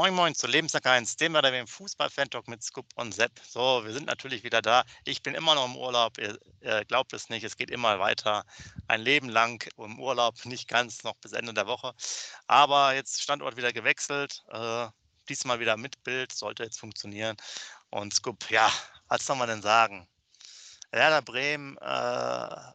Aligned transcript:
Moin 0.00 0.14
Moin 0.14 0.34
zu 0.34 0.46
Lebensjahr 0.46 0.86
1, 0.86 1.16
dem 1.16 1.32
wir 1.32 1.42
dem 1.42 1.66
Fußball-Fan-Talk 1.66 2.48
mit 2.48 2.62
Scoop 2.62 2.86
und 2.94 3.12
Sepp. 3.12 3.32
So, 3.46 3.84
wir 3.84 3.92
sind 3.92 4.06
natürlich 4.06 4.42
wieder 4.42 4.62
da. 4.62 4.82
Ich 5.04 5.22
bin 5.22 5.34
immer 5.34 5.54
noch 5.54 5.66
im 5.66 5.76
Urlaub. 5.76 6.16
Ihr, 6.16 6.38
ihr, 6.62 6.86
glaubt 6.86 7.12
es 7.12 7.28
nicht, 7.28 7.44
es 7.44 7.54
geht 7.54 7.70
immer 7.70 7.98
weiter. 8.00 8.46
Ein 8.88 9.02
Leben 9.02 9.28
lang 9.28 9.62
im 9.76 10.00
Urlaub, 10.00 10.42
nicht 10.46 10.68
ganz, 10.68 11.04
noch 11.04 11.16
bis 11.16 11.32
Ende 11.32 11.52
der 11.52 11.66
Woche. 11.66 11.92
Aber 12.46 12.94
jetzt 12.94 13.20
Standort 13.20 13.58
wieder 13.58 13.74
gewechselt. 13.74 14.42
Äh, 14.48 14.86
diesmal 15.28 15.60
wieder 15.60 15.76
mit 15.76 16.02
Bild, 16.02 16.32
sollte 16.32 16.62
jetzt 16.62 16.80
funktionieren. 16.80 17.36
Und 17.90 18.14
Scoop, 18.14 18.50
ja, 18.50 18.72
was 19.08 19.26
soll 19.26 19.36
man 19.36 19.50
denn 19.50 19.60
sagen? 19.60 20.08
Werder 20.92 21.22
Bremen, 21.22 21.76
äh, 21.78 21.84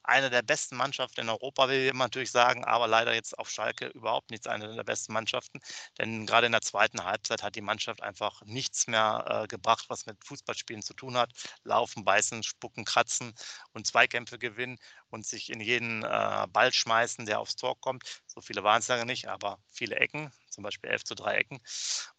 eine 0.03 0.29
der 0.29 0.41
besten 0.41 0.77
Mannschaften 0.77 1.21
in 1.21 1.29
Europa, 1.29 1.67
will 1.67 1.87
man 1.93 2.05
natürlich 2.05 2.31
sagen, 2.31 2.63
aber 2.63 2.87
leider 2.87 3.13
jetzt 3.13 3.37
auf 3.37 3.49
Schalke 3.49 3.87
überhaupt 3.87 4.31
nichts, 4.31 4.47
eine 4.47 4.73
der 4.73 4.83
besten 4.85 5.11
Mannschaften. 5.13 5.59
Denn 5.97 6.25
gerade 6.25 6.45
in 6.45 6.53
der 6.53 6.61
zweiten 6.61 7.03
Halbzeit 7.03 7.43
hat 7.43 7.55
die 7.55 7.61
Mannschaft 7.61 8.01
einfach 8.01 8.41
nichts 8.45 8.87
mehr 8.87 9.43
äh, 9.43 9.47
gebracht, 9.47 9.85
was 9.89 10.05
mit 10.05 10.23
Fußballspielen 10.23 10.81
zu 10.81 10.93
tun 10.93 11.17
hat. 11.17 11.31
Laufen, 11.63 12.05
beißen, 12.05 12.41
spucken, 12.43 12.85
kratzen 12.85 13.33
und 13.73 13.85
Zweikämpfe 13.85 14.39
gewinnen 14.39 14.77
und 15.09 15.25
sich 15.25 15.49
in 15.49 15.59
jeden 15.59 16.03
äh, 16.03 16.47
Ball 16.49 16.71
schmeißen, 16.73 17.25
der 17.25 17.39
aufs 17.41 17.57
Tor 17.57 17.79
kommt. 17.81 18.21
So 18.27 18.39
viele 18.41 18.63
waren 18.63 18.79
es 18.79 18.87
lange 18.87 19.05
nicht, 19.05 19.27
aber 19.27 19.59
viele 19.67 19.97
Ecken, 19.97 20.31
zum 20.49 20.63
Beispiel 20.63 20.89
11 20.89 21.03
zu 21.03 21.15
3 21.15 21.35
Ecken. 21.35 21.59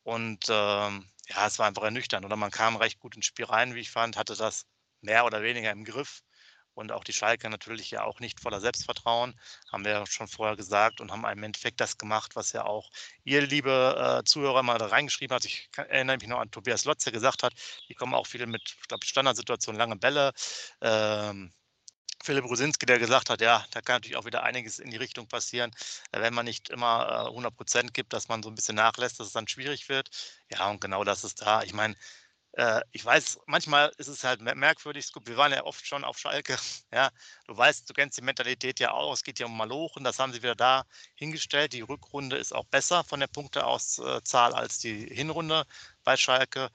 Und 0.02 0.44
ähm, 0.50 1.10
ja, 1.28 1.46
es 1.46 1.58
war 1.58 1.66
einfach 1.66 1.82
ernüchternd. 1.84 2.24
Oder 2.26 2.36
man 2.36 2.50
kam 2.50 2.76
recht 2.76 2.98
gut 3.00 3.16
ins 3.16 3.26
Spiel 3.26 3.46
rein, 3.46 3.74
wie 3.74 3.80
ich 3.80 3.90
fand, 3.90 4.16
hatte 4.16 4.36
das 4.36 4.66
mehr 5.00 5.24
oder 5.24 5.42
weniger 5.42 5.70
im 5.70 5.84
Griff. 5.84 6.22
Und 6.74 6.92
auch 6.92 7.04
die 7.04 7.14
Schalke 7.14 7.48
natürlich 7.48 7.90
ja 7.90 8.04
auch 8.04 8.20
nicht 8.20 8.38
voller 8.38 8.60
Selbstvertrauen, 8.60 9.34
haben 9.72 9.84
wir 9.86 9.92
ja 9.92 10.06
schon 10.06 10.28
vorher 10.28 10.56
gesagt 10.56 11.00
und 11.00 11.10
haben 11.10 11.24
im 11.24 11.42
Endeffekt 11.42 11.80
das 11.80 11.96
gemacht, 11.96 12.36
was 12.36 12.52
ja 12.52 12.66
auch 12.66 12.90
ihr, 13.24 13.40
liebe 13.46 14.20
äh, 14.20 14.24
Zuhörer, 14.24 14.62
mal 14.62 14.76
da 14.76 14.88
reingeschrieben 14.88 15.34
hat. 15.34 15.46
Ich 15.46 15.70
kann, 15.72 15.86
erinnere 15.86 16.18
mich 16.18 16.28
noch 16.28 16.38
an 16.38 16.50
Tobias 16.50 16.84
Lotz, 16.84 17.04
der 17.04 17.14
gesagt 17.14 17.42
hat, 17.42 17.54
die 17.88 17.94
kommen 17.94 18.12
auch 18.12 18.26
viele 18.26 18.46
mit, 18.46 18.76
ich 18.78 18.88
glaube, 18.88 19.06
Standardsituationen, 19.06 19.78
lange 19.78 19.96
Bälle. 19.96 20.32
Ähm, 20.82 21.50
Philipp 22.22 22.44
Rosinski, 22.44 22.86
der 22.86 22.98
gesagt 22.98 23.30
hat, 23.30 23.40
ja, 23.40 23.64
da 23.70 23.80
kann 23.80 23.96
natürlich 23.96 24.16
auch 24.16 24.24
wieder 24.26 24.42
einiges 24.42 24.78
in 24.78 24.90
die 24.90 24.96
Richtung 24.96 25.28
passieren, 25.28 25.70
äh, 26.12 26.20
wenn 26.20 26.34
man 26.34 26.44
nicht 26.44 26.68
immer 26.70 27.26
äh, 27.26 27.28
100 27.28 27.56
Prozent 27.56 27.94
gibt, 27.94 28.12
dass 28.12 28.28
man 28.28 28.42
so 28.42 28.50
ein 28.50 28.54
bisschen 28.54 28.76
nachlässt, 28.76 29.18
dass 29.20 29.28
es 29.28 29.32
dann 29.32 29.48
schwierig 29.48 29.88
wird. 29.88 30.10
Ja, 30.50 30.68
und 30.68 30.80
genau 30.80 31.04
das 31.04 31.24
ist 31.24 31.40
da. 31.40 31.62
Ich 31.62 31.72
meine, 31.72 31.94
äh, 32.56 32.80
ich 32.92 33.04
weiß, 33.04 33.40
manchmal 33.46 33.92
ist 33.98 34.08
es 34.08 34.24
halt 34.24 34.40
merkwürdig. 34.40 35.10
Wir 35.24 35.36
waren 35.36 35.52
ja 35.52 35.64
oft 35.64 35.86
schon 35.86 36.04
auf 36.04 36.18
Schalke. 36.18 36.56
Ja, 36.92 37.10
du 37.46 37.56
weißt, 37.56 37.88
du 37.88 37.92
kennst 37.92 38.16
die 38.16 38.22
Mentalität 38.22 38.80
ja 38.80 38.92
auch. 38.92 39.12
Es 39.12 39.22
geht 39.22 39.38
ja 39.38 39.46
um 39.46 39.56
Malochen. 39.56 40.04
Das 40.04 40.18
haben 40.18 40.32
sie 40.32 40.42
wieder 40.42 40.54
da 40.54 40.84
hingestellt. 41.14 41.74
Die 41.74 41.82
Rückrunde 41.82 42.36
ist 42.36 42.54
auch 42.54 42.64
besser 42.64 43.04
von 43.04 43.20
der 43.20 43.26
Punkteauszahl 43.26 44.54
als 44.54 44.78
die 44.78 45.06
Hinrunde 45.14 45.66
bei 46.04 46.16
Schalke. 46.16 46.70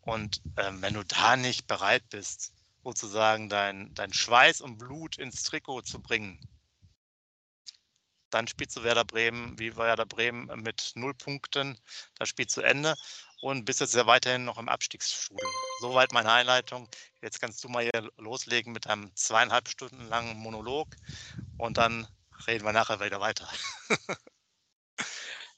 Und 0.00 0.42
ähm, 0.56 0.82
wenn 0.82 0.94
du 0.94 1.04
da 1.04 1.36
nicht 1.36 1.68
bereit 1.68 2.02
bist, 2.10 2.52
sozusagen 2.82 3.48
dein, 3.48 3.94
dein 3.94 4.12
Schweiß 4.12 4.60
und 4.62 4.78
Blut 4.78 5.18
ins 5.18 5.44
Trikot 5.44 5.82
zu 5.82 6.00
bringen, 6.00 6.40
dann 8.30 8.48
spielst 8.48 8.76
du 8.76 8.82
Werder 8.82 9.04
Bremen, 9.04 9.58
wie 9.58 9.76
Werder 9.76 10.06
Bremen 10.06 10.46
mit 10.62 10.92
null 10.94 11.14
Punkten 11.14 11.78
das 12.16 12.28
Spiel 12.28 12.46
zu 12.46 12.62
Ende 12.62 12.96
und 13.40 13.64
bist 13.64 13.80
jetzt 13.80 13.94
ja 13.94 14.06
weiterhin 14.06 14.44
noch 14.44 14.58
im 14.58 14.68
Abstiegsstrudel. 14.68 15.48
Soweit 15.80 16.12
meine 16.12 16.30
Einleitung. 16.32 16.88
Jetzt 17.22 17.40
kannst 17.40 17.62
du 17.64 17.68
mal 17.68 17.82
hier 17.82 18.10
loslegen 18.18 18.72
mit 18.72 18.86
einem 18.86 19.14
zweieinhalb 19.16 19.68
Stunden 19.68 20.06
langen 20.08 20.36
Monolog 20.38 20.88
und 21.58 21.78
dann 21.78 22.06
reden 22.46 22.64
wir 22.64 22.72
nachher 22.72 23.00
wieder 23.00 23.20
weiter. 23.20 23.48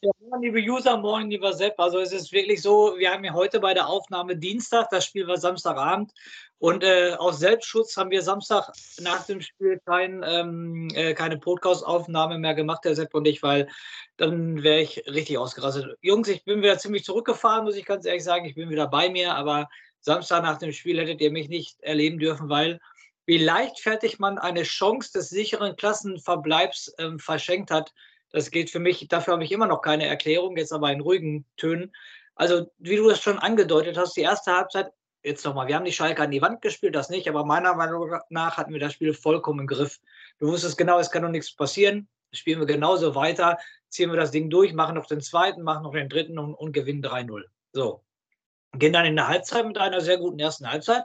Ja, 0.05 0.11
liebe 0.41 0.59
User, 0.59 0.97
moin, 0.97 1.31
lieber 1.31 1.53
Sepp. 1.53 1.79
Also 1.79 2.01
es 2.01 2.11
ist 2.11 2.33
wirklich 2.33 2.61
so, 2.61 2.99
wir 2.99 3.13
haben 3.13 3.23
ja 3.23 3.35
heute 3.35 3.61
bei 3.61 3.73
der 3.73 3.87
Aufnahme 3.87 4.37
Dienstag, 4.37 4.91
das 4.91 5.05
Spiel 5.05 5.29
war 5.29 5.37
Samstagabend 5.37 6.13
und 6.59 6.83
äh, 6.83 7.13
aus 7.17 7.39
Selbstschutz 7.39 7.97
haben 7.97 8.11
wir 8.11 8.21
Samstag 8.23 8.73
nach 8.99 9.25
dem 9.27 9.41
Spiel 9.41 9.81
kein, 9.87 10.25
ähm, 10.27 10.89
äh, 10.97 11.15
keine 11.15 11.39
Podcast-Aufnahme 11.39 12.39
mehr 12.39 12.55
gemacht, 12.55 12.85
der 12.85 12.97
Sepp 12.97 13.15
und 13.15 13.29
ich, 13.29 13.45
weil 13.45 13.69
dann 14.17 14.65
wäre 14.65 14.81
ich 14.81 15.05
richtig 15.07 15.39
ausgerastet. 15.39 15.97
Jungs, 16.01 16.27
ich 16.27 16.43
bin 16.43 16.63
wieder 16.63 16.79
ziemlich 16.79 17.05
zurückgefahren, 17.05 17.65
muss 17.65 17.77
ich 17.77 17.85
ganz 17.85 18.05
ehrlich 18.05 18.25
sagen. 18.25 18.45
Ich 18.45 18.57
bin 18.57 18.71
wieder 18.71 18.89
bei 18.89 19.09
mir, 19.09 19.37
aber 19.37 19.69
Samstag 20.01 20.43
nach 20.43 20.59
dem 20.59 20.73
Spiel 20.73 20.99
hättet 20.99 21.21
ihr 21.21 21.31
mich 21.31 21.49
nicht 21.49 21.81
erleben 21.81 22.19
dürfen, 22.19 22.49
weil 22.49 22.81
wie 23.25 23.39
leichtfertig 23.39 24.19
man 24.19 24.39
eine 24.39 24.65
Chance 24.65 25.13
des 25.13 25.29
sicheren 25.29 25.77
Klassenverbleibs 25.77 26.93
ähm, 26.99 27.21
verschenkt 27.21 27.71
hat, 27.71 27.93
das 28.33 28.51
geht 28.51 28.71
für 28.71 28.81
mich, 28.81 29.07
dafür 29.09 29.35
habe 29.35 29.45
ich 29.45 29.53
immer 29.53 29.67
noch 29.67 29.83
keine 29.83 30.07
Erklärung, 30.07 30.57
jetzt 30.57 30.73
aber 30.73 30.91
in 30.91 31.01
ruhigen 31.01 31.45
Tönen. 31.57 31.93
Also, 32.35 32.71
wie 32.79 32.97
du 32.97 33.11
es 33.11 33.21
schon 33.21 33.39
angedeutet 33.39 33.97
hast, 33.99 34.17
die 34.17 34.23
erste 34.23 34.53
Halbzeit, 34.53 34.91
jetzt 35.23 35.45
nochmal, 35.45 35.69
wir 35.69 35.77
haben 35.77 35.85
die 35.85 35.93
Schalke 35.93 36.23
an 36.23 36.31
die 36.31 36.43
Wand 36.43 36.63
gespielt, 36.63 36.95
das 36.95 37.11
nicht, 37.11 37.29
aber 37.29 37.45
meiner 37.45 37.75
Meinung 37.75 38.19
nach 38.31 38.57
hatten 38.57 38.73
wir 38.73 38.81
das 38.81 38.95
Spiel 38.95 39.13
vollkommen 39.15 39.61
im 39.61 39.67
Griff. 39.67 40.01
Du 40.39 40.49
wusstest 40.49 40.79
genau, 40.79 40.99
es 40.99 41.11
kann 41.11 41.23
doch 41.23 41.29
nichts 41.29 41.55
passieren. 41.55 42.09
Spielen 42.33 42.61
wir 42.61 42.67
genauso 42.67 43.15
weiter, 43.15 43.59
ziehen 43.89 44.11
wir 44.11 44.17
das 44.17 44.31
Ding 44.31 44.49
durch, 44.49 44.73
machen 44.73 44.95
noch 44.95 45.07
den 45.07 45.21
zweiten, 45.21 45.63
machen 45.63 45.83
noch 45.83 45.93
den 45.93 46.09
dritten 46.09 46.39
und, 46.39 46.55
und 46.55 46.73
gewinnen 46.73 47.03
3-0. 47.03 47.45
So. 47.73 48.03
Gehen 48.75 48.95
dann 48.95 49.05
in 49.05 49.17
der 49.17 49.29
Halbzeit 49.29 49.67
mit 49.67 49.77
einer 49.77 50.01
sehr 50.01 50.17
guten 50.17 50.39
ersten 50.39 50.71
Halbzeit. 50.71 51.05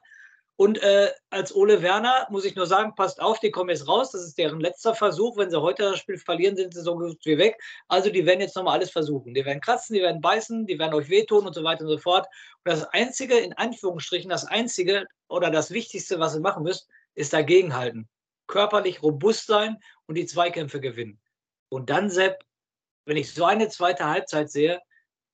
Und 0.60 0.82
äh, 0.82 1.12
als 1.30 1.56
Ole 1.56 1.84
Werner 1.84 2.26
muss 2.32 2.44
ich 2.44 2.56
nur 2.56 2.66
sagen, 2.66 2.96
passt 2.96 3.22
auf, 3.22 3.40
die 3.40 3.52
kommen 3.52 3.70
jetzt 3.70 3.88
raus. 3.88 4.12
Das 4.12 4.24
ist 4.24 4.40
deren 4.40 4.60
letzter 4.60 4.96
Versuch. 4.96 5.38
Wenn 5.38 5.52
sie 5.52 5.62
heute 5.62 5.84
das 5.84 6.00
Spiel 6.00 6.18
verlieren, 6.18 6.56
sind 6.56 6.74
sie 6.74 6.82
so 6.82 6.98
gut 6.98 7.24
wie 7.26 7.38
weg. 7.38 7.62
Also 7.88 8.10
die 8.10 8.26
werden 8.26 8.42
jetzt 8.42 8.56
nochmal 8.56 8.74
alles 8.74 8.90
versuchen. 8.90 9.36
Die 9.36 9.46
werden 9.46 9.62
kratzen, 9.62 9.94
die 9.94 10.02
werden 10.02 10.20
beißen, 10.20 10.66
die 10.66 10.80
werden 10.80 10.96
euch 10.96 11.10
wehtun 11.10 11.46
und 11.46 11.54
so 11.54 11.64
weiter 11.64 11.84
und 11.84 11.90
so 11.90 12.00
fort. 12.00 12.26
Und 12.66 12.72
das 12.72 12.84
Einzige, 12.86 13.38
in 13.38 13.54
Anführungsstrichen, 13.54 14.32
das 14.32 14.46
Einzige 14.46 15.06
oder 15.30 15.52
das 15.52 15.70
Wichtigste, 15.70 16.20
was 16.20 16.34
ihr 16.34 16.42
machen 16.42 16.64
müsst, 16.64 16.88
ist 17.14 17.34
dagegenhalten. 17.34 18.10
Körperlich 18.48 19.04
robust 19.04 19.46
sein 19.46 19.78
und 20.08 20.16
die 20.16 20.26
Zweikämpfe 20.26 20.82
gewinnen. 20.82 21.20
Und 21.70 21.92
dann, 21.92 22.10
Sepp, 22.10 22.44
wenn 23.06 23.18
ich 23.18 23.32
so 23.32 23.46
eine 23.46 23.70
zweite 23.70 24.06
Halbzeit 24.06 24.50
sehe, 24.50 24.82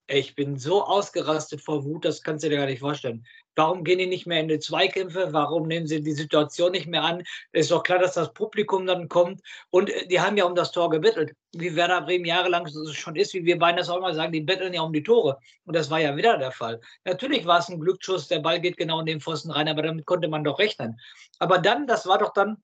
ich 0.07 0.35
bin 0.35 0.57
so 0.57 0.83
ausgerastet 0.83 1.61
vor 1.61 1.85
Wut, 1.85 2.03
das 2.03 2.23
kannst 2.23 2.43
du 2.43 2.49
dir 2.49 2.57
gar 2.57 2.65
nicht 2.65 2.79
vorstellen. 2.79 3.25
Warum 3.55 3.83
gehen 3.83 3.99
die 3.99 4.07
nicht 4.07 4.25
mehr 4.25 4.39
in 4.39 4.47
die 4.47 4.59
Zweikämpfe? 4.59 5.29
Warum 5.31 5.67
nehmen 5.67 5.87
sie 5.87 6.01
die 6.01 6.13
Situation 6.13 6.71
nicht 6.71 6.87
mehr 6.87 7.03
an? 7.03 7.23
Ist 7.51 7.71
doch 7.71 7.83
klar, 7.83 7.99
dass 7.99 8.13
das 8.13 8.33
Publikum 8.33 8.85
dann 8.85 9.07
kommt. 9.09 9.41
Und 9.69 9.89
äh, 9.89 10.07
die 10.07 10.19
haben 10.19 10.37
ja 10.37 10.45
um 10.45 10.55
das 10.55 10.71
Tor 10.71 10.89
gebettelt. 10.89 11.33
Wie 11.53 11.75
Werder 11.75 12.01
Bremen 12.01 12.25
jahrelang 12.25 12.67
schon 12.93 13.15
ist, 13.15 13.33
wie 13.33 13.45
wir 13.45 13.59
beiden 13.59 13.77
das 13.77 13.89
auch 13.89 14.01
mal 14.01 14.15
sagen, 14.15 14.33
die 14.33 14.41
betteln 14.41 14.73
ja 14.73 14.81
um 14.81 14.93
die 14.93 15.03
Tore. 15.03 15.37
Und 15.65 15.75
das 15.75 15.89
war 15.89 15.99
ja 15.99 16.15
wieder 16.15 16.37
der 16.37 16.51
Fall. 16.51 16.81
Natürlich 17.05 17.45
war 17.45 17.59
es 17.59 17.69
ein 17.69 17.79
Glücksschuss, 17.79 18.27
der 18.27 18.39
Ball 18.39 18.59
geht 18.59 18.77
genau 18.77 18.99
in 18.99 19.05
den 19.05 19.21
Pfosten 19.21 19.51
rein, 19.51 19.67
aber 19.67 19.83
damit 19.83 20.05
konnte 20.05 20.27
man 20.27 20.43
doch 20.43 20.59
rechnen. 20.59 20.99
Aber 21.39 21.59
dann, 21.59 21.85
das 21.87 22.07
war 22.07 22.17
doch 22.17 22.33
dann 22.33 22.57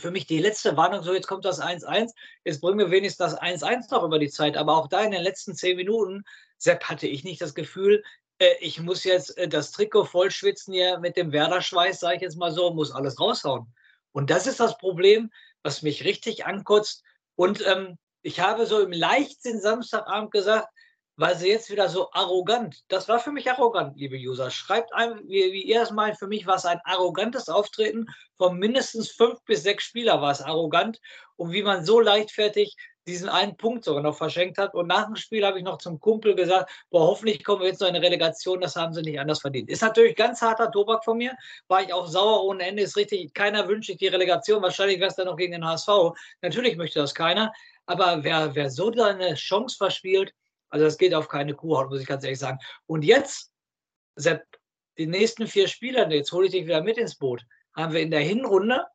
für 0.00 0.10
mich 0.10 0.26
die 0.26 0.38
letzte 0.38 0.76
Warnung, 0.76 1.02
so 1.02 1.14
jetzt 1.14 1.28
kommt 1.28 1.44
das 1.44 1.60
1-1, 1.60 2.10
jetzt 2.44 2.60
bringen 2.60 2.78
wir 2.78 2.90
wenigstens 2.90 3.32
das 3.32 3.40
1-1 3.40 3.92
noch 3.92 4.02
über 4.02 4.18
die 4.18 4.28
Zeit. 4.28 4.56
Aber 4.56 4.76
auch 4.76 4.88
da 4.88 5.02
in 5.02 5.12
den 5.12 5.22
letzten 5.22 5.54
zehn 5.54 5.76
Minuten, 5.76 6.24
Sepp, 6.58 6.84
hatte 6.84 7.06
ich 7.06 7.24
nicht 7.24 7.40
das 7.40 7.54
Gefühl, 7.54 8.02
ich 8.60 8.80
muss 8.80 9.04
jetzt 9.04 9.36
äh, 9.38 9.48
das 9.48 9.72
Trikot 9.72 10.04
vollschwitzen 10.04 10.74
hier 10.74 10.98
mit 10.98 11.16
dem 11.16 11.32
Werder-Schweiß, 11.32 12.00
sage 12.00 12.16
ich 12.16 12.22
jetzt 12.22 12.36
mal 12.36 12.52
so, 12.52 12.72
muss 12.72 12.92
alles 12.92 13.20
raushauen. 13.20 13.72
Und 14.12 14.30
das 14.30 14.46
ist 14.46 14.60
das 14.60 14.78
Problem, 14.78 15.30
was 15.62 15.82
mich 15.82 16.04
richtig 16.04 16.46
ankotzt. 16.46 17.02
Und 17.36 17.66
ähm, 17.66 17.98
ich 18.22 18.40
habe 18.40 18.66
so 18.66 18.80
im 18.80 18.92
Leichtsinn 18.92 19.60
Samstagabend 19.60 20.30
gesagt, 20.30 20.68
weil 21.16 21.36
sie 21.36 21.48
jetzt 21.48 21.70
wieder 21.70 21.88
so 21.88 22.10
arrogant, 22.12 22.82
das 22.88 23.08
war 23.08 23.20
für 23.20 23.30
mich 23.30 23.48
arrogant, 23.48 23.96
liebe 23.96 24.16
User. 24.16 24.50
Schreibt 24.50 24.92
ein, 24.92 25.20
wie, 25.28 25.52
wie 25.52 25.62
ihr 25.62 25.82
es 25.82 25.92
meint, 25.92 26.18
für 26.18 26.26
mich 26.26 26.46
war 26.46 26.56
es 26.56 26.64
ein 26.64 26.80
arrogantes 26.84 27.48
Auftreten 27.48 28.06
von 28.36 28.58
mindestens 28.58 29.10
fünf 29.10 29.42
bis 29.44 29.62
sechs 29.62 29.84
Spieler 29.84 30.20
war 30.20 30.32
es 30.32 30.42
arrogant 30.42 31.00
und 31.36 31.52
wie 31.52 31.62
man 31.62 31.84
so 31.84 32.00
leichtfertig 32.00 32.76
diesen 33.06 33.28
einen 33.28 33.56
Punkt 33.56 33.84
sogar 33.84 34.02
noch 34.02 34.16
verschenkt 34.16 34.58
hat. 34.58 34.74
Und 34.74 34.86
nach 34.86 35.06
dem 35.06 35.16
Spiel 35.16 35.44
habe 35.44 35.58
ich 35.58 35.64
noch 35.64 35.78
zum 35.78 36.00
Kumpel 36.00 36.34
gesagt, 36.34 36.70
boah, 36.90 37.06
hoffentlich 37.06 37.44
kommen 37.44 37.60
wir 37.60 37.68
jetzt 37.68 37.80
noch 37.80 37.88
in 37.88 37.96
eine 37.96 38.04
Relegation, 38.04 38.60
das 38.60 38.76
haben 38.76 38.92
sie 38.92 39.02
nicht 39.02 39.20
anders 39.20 39.40
verdient. 39.40 39.68
Ist 39.68 39.82
natürlich 39.82 40.16
ganz 40.16 40.40
harter 40.40 40.70
Tobak 40.70 41.04
von 41.04 41.18
mir, 41.18 41.36
war 41.68 41.82
ich 41.82 41.92
auch 41.92 42.06
sauer 42.06 42.44
ohne 42.44 42.64
Ende, 42.64 42.82
ist 42.82 42.96
richtig, 42.96 43.32
keiner 43.34 43.68
wünscht 43.68 43.88
sich 43.88 43.98
die 43.98 44.08
Relegation, 44.08 44.62
wahrscheinlich 44.62 44.98
wäre 44.98 45.10
es 45.10 45.16
dann 45.16 45.26
noch 45.26 45.36
gegen 45.36 45.52
den 45.52 45.66
HSV. 45.66 45.88
Natürlich 46.42 46.76
möchte 46.76 47.00
das 47.00 47.14
keiner, 47.14 47.52
aber 47.86 48.24
wer, 48.24 48.54
wer 48.54 48.70
so 48.70 48.92
seine 48.92 49.34
Chance 49.34 49.76
verspielt, 49.76 50.32
also 50.70 50.86
das 50.86 50.98
geht 50.98 51.14
auf 51.14 51.28
keine 51.28 51.54
Kuhhaut, 51.54 51.90
muss 51.90 52.00
ich 52.00 52.06
ganz 52.06 52.24
ehrlich 52.24 52.38
sagen. 52.38 52.58
Und 52.86 53.02
jetzt, 53.02 53.52
Sepp, 54.16 54.44
die 54.98 55.06
nächsten 55.06 55.46
vier 55.46 55.68
Spieler, 55.68 56.10
jetzt 56.10 56.32
hole 56.32 56.46
ich 56.46 56.52
dich 56.52 56.64
wieder 56.64 56.82
mit 56.82 56.98
ins 56.98 57.16
Boot, 57.16 57.44
haben 57.74 57.92
wir 57.92 58.00
in 58.00 58.10
der 58.10 58.20
Hinrunde 58.20 58.86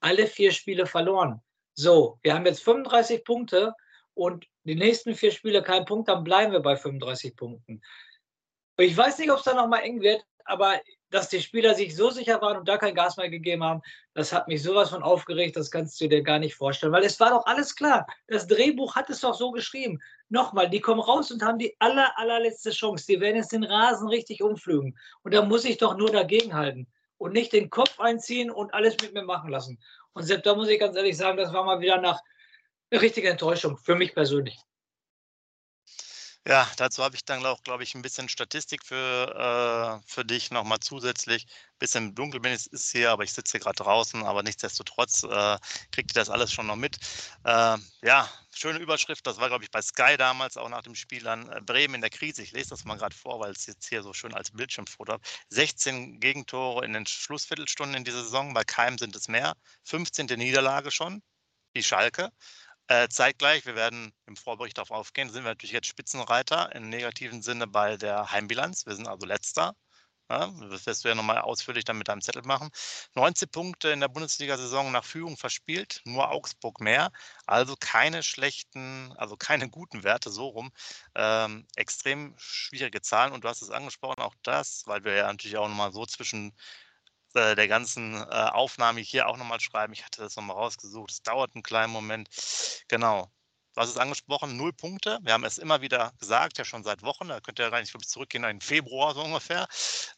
alle 0.00 0.26
vier 0.26 0.50
Spiele 0.50 0.86
verloren. 0.86 1.40
So, 1.74 2.18
wir 2.22 2.34
haben 2.34 2.46
jetzt 2.46 2.62
35 2.62 3.24
Punkte 3.24 3.74
und 4.14 4.46
die 4.64 4.74
nächsten 4.74 5.14
vier 5.14 5.32
Spiele 5.32 5.62
kein 5.62 5.84
Punkt, 5.84 6.08
dann 6.08 6.24
bleiben 6.24 6.52
wir 6.52 6.60
bei 6.60 6.76
35 6.76 7.34
Punkten. 7.34 7.82
Ich 8.78 8.96
weiß 8.96 9.18
nicht, 9.18 9.30
ob 9.30 9.38
es 9.38 9.44
da 9.44 9.54
nochmal 9.54 9.82
eng 9.82 10.00
wird, 10.00 10.24
aber 10.44 10.80
dass 11.10 11.28
die 11.28 11.40
Spieler 11.40 11.74
sich 11.74 11.94
so 11.94 12.10
sicher 12.10 12.40
waren 12.40 12.56
und 12.56 12.68
da 12.68 12.78
kein 12.78 12.94
Gas 12.94 13.16
mehr 13.16 13.28
gegeben 13.28 13.62
haben, 13.62 13.82
das 14.14 14.32
hat 14.32 14.48
mich 14.48 14.62
sowas 14.62 14.90
von 14.90 15.02
aufgeregt, 15.02 15.56
das 15.56 15.70
kannst 15.70 16.00
du 16.00 16.08
dir 16.08 16.22
gar 16.22 16.38
nicht 16.38 16.54
vorstellen. 16.54 16.92
Weil 16.92 17.04
es 17.04 17.20
war 17.20 17.30
doch 17.30 17.44
alles 17.46 17.76
klar. 17.76 18.06
Das 18.28 18.46
Drehbuch 18.46 18.96
hat 18.96 19.10
es 19.10 19.20
doch 19.20 19.34
so 19.34 19.50
geschrieben. 19.50 20.00
Nochmal, 20.30 20.70
die 20.70 20.80
kommen 20.80 21.00
raus 21.00 21.30
und 21.30 21.42
haben 21.42 21.58
die 21.58 21.76
aller, 21.78 22.18
allerletzte 22.18 22.70
Chance. 22.70 23.06
Die 23.06 23.20
werden 23.20 23.36
jetzt 23.36 23.52
den 23.52 23.64
Rasen 23.64 24.08
richtig 24.08 24.42
umflügen. 24.42 24.98
Und 25.22 25.34
da 25.34 25.42
muss 25.42 25.64
ich 25.64 25.76
doch 25.76 25.96
nur 25.96 26.10
dagegenhalten 26.10 26.90
und 27.18 27.34
nicht 27.34 27.52
den 27.52 27.70
Kopf 27.70 28.00
einziehen 28.00 28.50
und 28.50 28.72
alles 28.74 28.96
mit 29.00 29.12
mir 29.12 29.22
machen 29.22 29.50
lassen. 29.50 29.78
Und 30.14 30.24
selbst 30.24 30.46
da 30.46 30.54
muss 30.54 30.68
ich 30.68 30.78
ganz 30.78 30.96
ehrlich 30.96 31.16
sagen, 31.16 31.36
das 31.36 31.52
war 31.52 31.64
mal 31.64 31.80
wieder 31.80 32.00
nach 32.00 32.20
eine 32.90 33.00
richtige 33.00 33.30
Enttäuschung 33.30 33.78
für 33.78 33.94
mich 33.94 34.14
persönlich. 34.14 34.58
Ja, 36.46 36.68
dazu 36.76 37.04
habe 37.04 37.14
ich 37.14 37.24
dann 37.24 37.46
auch, 37.46 37.62
glaube 37.62 37.84
ich, 37.84 37.94
ein 37.94 38.02
bisschen 38.02 38.28
Statistik 38.28 38.84
für, 38.84 40.00
äh, 40.02 40.06
für 40.06 40.24
dich 40.24 40.50
nochmal 40.50 40.80
zusätzlich. 40.80 41.46
Bisschen 41.78 42.16
dunkel 42.16 42.40
bin 42.40 42.52
ich 42.52 42.66
ist 42.72 42.90
hier, 42.90 43.12
aber 43.12 43.22
ich 43.22 43.32
sitze 43.32 43.60
gerade 43.60 43.76
draußen, 43.76 44.24
aber 44.24 44.42
nichtsdestotrotz 44.42 45.22
äh, 45.22 45.58
kriegt 45.92 46.10
ihr 46.10 46.14
das 46.14 46.30
alles 46.30 46.52
schon 46.52 46.66
noch 46.66 46.74
mit. 46.76 46.96
Äh, 47.44 47.76
ja, 48.02 48.28
schöne 48.62 48.78
Überschrift, 48.78 49.26
das 49.26 49.38
war, 49.38 49.48
glaube 49.48 49.64
ich, 49.64 49.70
bei 49.72 49.82
Sky 49.82 50.16
damals, 50.16 50.56
auch 50.56 50.68
nach 50.68 50.82
dem 50.82 50.94
Spiel 50.94 51.22
dann 51.22 51.50
äh, 51.50 51.60
Bremen 51.60 51.96
in 51.96 52.00
der 52.00 52.10
Krise. 52.10 52.42
Ich 52.42 52.52
lese 52.52 52.70
das 52.70 52.84
mal 52.84 52.96
gerade 52.96 53.14
vor, 53.14 53.40
weil 53.40 53.50
es 53.50 53.66
jetzt 53.66 53.88
hier 53.88 54.02
so 54.02 54.12
schön 54.12 54.32
als 54.34 54.52
Bildschirmfoto 54.52 55.14
hat. 55.14 55.22
16 55.50 56.20
Gegentore 56.20 56.84
in 56.84 56.92
den 56.92 57.04
Schlussviertelstunden 57.04 57.96
in 57.96 58.04
dieser 58.04 58.22
Saison, 58.22 58.54
bei 58.54 58.62
Keim 58.64 58.98
sind 58.98 59.16
es 59.16 59.26
mehr. 59.28 59.54
15. 59.84 60.26
Niederlage 60.38 60.92
schon, 60.92 61.22
die 61.76 61.82
Schalke. 61.82 62.30
Äh, 62.86 63.08
zeitgleich, 63.08 63.66
wir 63.66 63.74
werden 63.74 64.12
im 64.26 64.36
Vorbericht 64.36 64.78
darauf 64.78 64.92
aufgehen, 64.92 65.30
sind 65.30 65.42
wir 65.44 65.50
natürlich 65.50 65.72
jetzt 65.72 65.88
Spitzenreiter 65.88 66.72
im 66.74 66.88
negativen 66.88 67.42
Sinne 67.42 67.66
bei 67.66 67.96
der 67.96 68.30
Heimbilanz. 68.30 68.86
Wir 68.86 68.94
sind 68.94 69.08
also 69.08 69.26
letzter. 69.26 69.74
Ja, 70.32 70.50
das 70.70 70.86
wirst 70.86 71.04
du 71.04 71.08
ja 71.10 71.14
nochmal 71.14 71.42
ausführlich 71.42 71.84
dann 71.84 71.98
mit 71.98 72.08
deinem 72.08 72.22
Zettel 72.22 72.40
machen. 72.46 72.70
19 73.14 73.50
Punkte 73.50 73.90
in 73.90 74.00
der 74.00 74.08
Bundesliga-Saison 74.08 74.90
nach 74.90 75.04
Führung 75.04 75.36
verspielt, 75.36 76.00
nur 76.06 76.30
Augsburg 76.30 76.80
mehr. 76.80 77.12
Also 77.44 77.76
keine 77.78 78.22
schlechten, 78.22 79.12
also 79.18 79.36
keine 79.36 79.68
guten 79.68 80.04
Werte, 80.04 80.30
so 80.30 80.46
rum. 80.48 80.72
Ähm, 81.14 81.66
extrem 81.76 82.34
schwierige 82.38 83.02
Zahlen 83.02 83.34
und 83.34 83.44
du 83.44 83.48
hast 83.48 83.60
es 83.60 83.68
angesprochen, 83.70 84.22
auch 84.22 84.34
das, 84.42 84.84
weil 84.86 85.04
wir 85.04 85.12
ja 85.14 85.26
natürlich 85.26 85.58
auch 85.58 85.68
nochmal 85.68 85.92
so 85.92 86.06
zwischen 86.06 86.54
äh, 87.34 87.54
der 87.56 87.68
ganzen 87.68 88.14
äh, 88.16 88.26
Aufnahme 88.26 89.00
hier 89.00 89.28
auch 89.28 89.36
nochmal 89.36 89.60
schreiben. 89.60 89.92
Ich 89.92 90.04
hatte 90.04 90.22
das 90.22 90.36
nochmal 90.36 90.56
rausgesucht. 90.56 91.10
Es 91.12 91.22
dauert 91.22 91.54
einen 91.54 91.62
kleinen 91.62 91.92
Moment. 91.92 92.30
Genau. 92.88 93.30
Du 93.74 93.80
hast 93.80 93.88
es 93.88 93.96
angesprochen, 93.96 94.58
null 94.58 94.74
Punkte. 94.74 95.18
Wir 95.22 95.32
haben 95.32 95.44
es 95.44 95.56
immer 95.56 95.80
wieder 95.80 96.12
gesagt, 96.18 96.58
ja 96.58 96.64
schon 96.64 96.84
seit 96.84 97.02
Wochen. 97.02 97.28
Da 97.28 97.40
könnt 97.40 97.58
ihr 97.58 97.72
eigentlich 97.72 97.92
zurückgehen 98.06 98.44
in 98.44 98.60
Februar 98.60 99.14
so 99.14 99.22
ungefähr. 99.22 99.66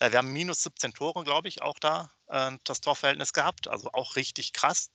Äh, 0.01 0.11
wir 0.11 0.19
haben 0.19 0.33
minus 0.33 0.65
17 0.65 0.93
Tore, 0.93 1.23
glaube 1.23 1.47
ich, 1.47 1.63
auch 1.63 1.79
da 1.79 2.11
äh, 2.27 2.51
das 2.65 2.81
Torverhältnis 2.81 3.33
gehabt. 3.33 3.69
Also 3.69 3.91
auch 3.93 4.17
richtig 4.17 4.55
krass. 4.55 4.91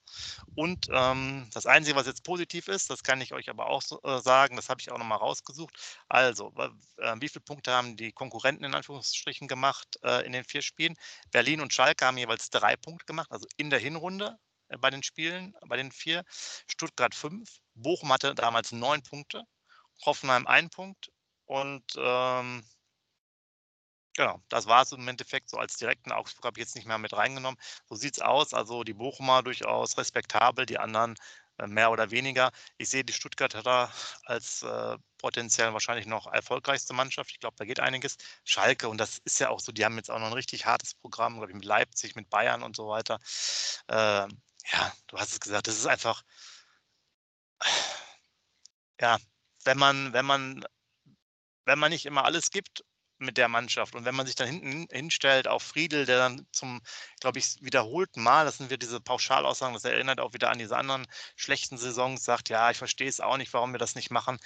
Und 0.56 0.88
ähm, 0.92 1.50
das 1.54 1.68
Einzige, 1.68 1.96
was 1.96 2.06
jetzt 2.06 2.26
positiv 2.26 2.68
ist, 2.68 2.90
das 2.90 3.02
kann 3.02 3.22
ich 3.22 3.32
euch 3.34 3.50
aber 3.50 3.68
auch 3.68 3.82
so, 3.82 4.02
äh, 4.04 4.20
sagen, 4.20 4.58
das 4.58 4.68
habe 4.68 4.82
ich 4.82 4.92
auch 4.92 4.98
nochmal 4.98 5.20
rausgesucht. 5.20 5.74
Also, 6.10 6.54
äh, 6.98 7.16
wie 7.22 7.30
viele 7.30 7.44
Punkte 7.44 7.72
haben 7.72 7.96
die 7.96 8.12
Konkurrenten 8.12 8.66
in 8.66 8.76
Anführungsstrichen 8.76 9.48
gemacht 9.48 10.00
äh, 10.04 10.26
in 10.26 10.34
den 10.34 10.44
vier 10.44 10.64
Spielen? 10.64 10.96
Berlin 11.32 11.62
und 11.62 11.74
Schalke 11.74 12.06
haben 12.06 12.18
jeweils 12.18 12.50
drei 12.50 12.76
Punkte 12.76 13.06
gemacht, 13.06 13.32
also 13.32 13.48
in 13.56 13.70
der 13.70 13.80
Hinrunde 13.80 14.38
bei 14.80 14.90
den 14.90 15.04
Spielen, 15.04 15.56
bei 15.68 15.78
den 15.78 15.92
vier. 15.92 16.24
Stuttgart 16.68 17.16
fünf. 17.16 17.60
Bochum 17.76 18.12
hatte 18.14 18.36
damals 18.36 18.72
neun 18.72 19.02
Punkte. 19.04 19.44
Hoffenheim 20.06 20.48
ein 20.48 20.70
Punkt. 20.70 21.12
Und 21.46 21.84
ähm, 21.98 22.64
genau, 24.16 24.42
das 24.50 24.68
war 24.68 24.84
es 24.84 24.92
im 24.92 25.08
Endeffekt. 25.08 25.50
So 25.50 25.58
als 25.58 25.78
direkten 25.78 26.12
Augsburg 26.12 26.46
habe 26.46 26.60
ich 26.60 26.66
jetzt 26.66 26.76
nicht 26.76 26.88
mehr 26.88 26.98
mit 26.98 27.14
reingenommen. 27.14 27.60
So 27.88 27.96
sieht 27.96 28.18
es 28.18 28.22
aus. 28.22 28.54
Also 28.54 28.84
die 28.84 28.94
Bochumer 28.94 29.44
durchaus 29.44 29.98
respektabel, 29.98 30.66
die 30.66 30.78
anderen 30.78 31.16
äh, 31.58 31.68
mehr 31.68 31.92
oder 31.92 32.12
weniger. 32.12 32.52
Ich 32.78 32.90
sehe 32.90 33.04
die 33.04 33.14
Stuttgarter 33.14 33.92
als 34.26 34.64
äh, 34.64 34.98
potenziell 35.18 35.74
wahrscheinlich 35.74 36.06
noch 36.06 36.28
erfolgreichste 36.28 36.94
Mannschaft. 36.94 37.32
Ich 37.32 37.40
glaube, 37.40 37.56
da 37.58 37.66
geht 37.66 37.80
einiges. 37.80 38.18
Schalke, 38.44 38.88
und 38.90 38.98
das 39.00 39.20
ist 39.26 39.40
ja 39.40 39.50
auch 39.50 39.60
so, 39.60 39.72
die 39.72 39.84
haben 39.86 39.98
jetzt 39.98 40.10
auch 40.12 40.20
noch 40.20 40.28
ein 40.28 40.34
richtig 40.34 40.66
hartes 40.66 40.94
Programm, 40.96 41.38
glaube 41.38 41.52
ich, 41.52 41.56
mit 41.56 41.66
Leipzig, 41.66 42.16
mit 42.16 42.30
Bayern 42.30 42.64
und 42.64 42.76
so 42.76 42.88
weiter. 42.88 43.20
Äh, 43.88 44.28
ja, 44.72 44.94
du 45.08 45.18
hast 45.18 45.34
es 45.34 45.40
gesagt, 45.40 45.68
das 45.68 45.78
ist 45.78 45.88
einfach, 45.88 46.24
ja, 49.00 49.18
wenn 49.66 49.78
man, 49.78 50.14
wenn 50.14 50.26
man, 50.26 50.66
wenn 51.66 51.80
man 51.80 51.92
nicht 51.92 52.06
immer 52.06 52.26
alles 52.26 52.52
gibt 52.52 52.84
mit 53.20 53.38
der 53.38 53.50
Mannschaft 53.50 53.96
und 53.96 54.06
wenn 54.06 54.16
man 54.16 54.26
sich 54.26 54.36
dann 54.36 54.48
hinten 54.48 54.88
hinstellt 54.92 55.48
auf 55.48 55.64
Friedel, 55.64 56.06
der 56.06 56.18
dann 56.20 56.48
zum, 56.54 56.82
glaube 57.20 57.40
ich, 57.40 57.58
wiederholten 57.62 58.24
Mal, 58.24 58.46
das 58.46 58.58
sind 58.58 58.70
wir 58.70 58.78
diese 58.78 59.02
Pauschalaussagen, 59.02 59.74
das 59.74 59.84
erinnert 59.84 60.20
auch 60.22 60.34
wieder 60.34 60.50
an 60.52 60.60
diese 60.60 60.78
anderen 60.78 61.06
schlechten 61.36 61.78
Saisons, 61.78 62.24
sagt, 62.24 62.50
ja, 62.50 62.72
ich 62.72 62.78
verstehe 62.78 63.10
es 63.10 63.20
auch 63.20 63.38
nicht, 63.38 63.54
warum 63.54 63.74
wir 63.74 63.80
das 63.80 63.96
nicht 63.96 64.12
machen 64.12 64.40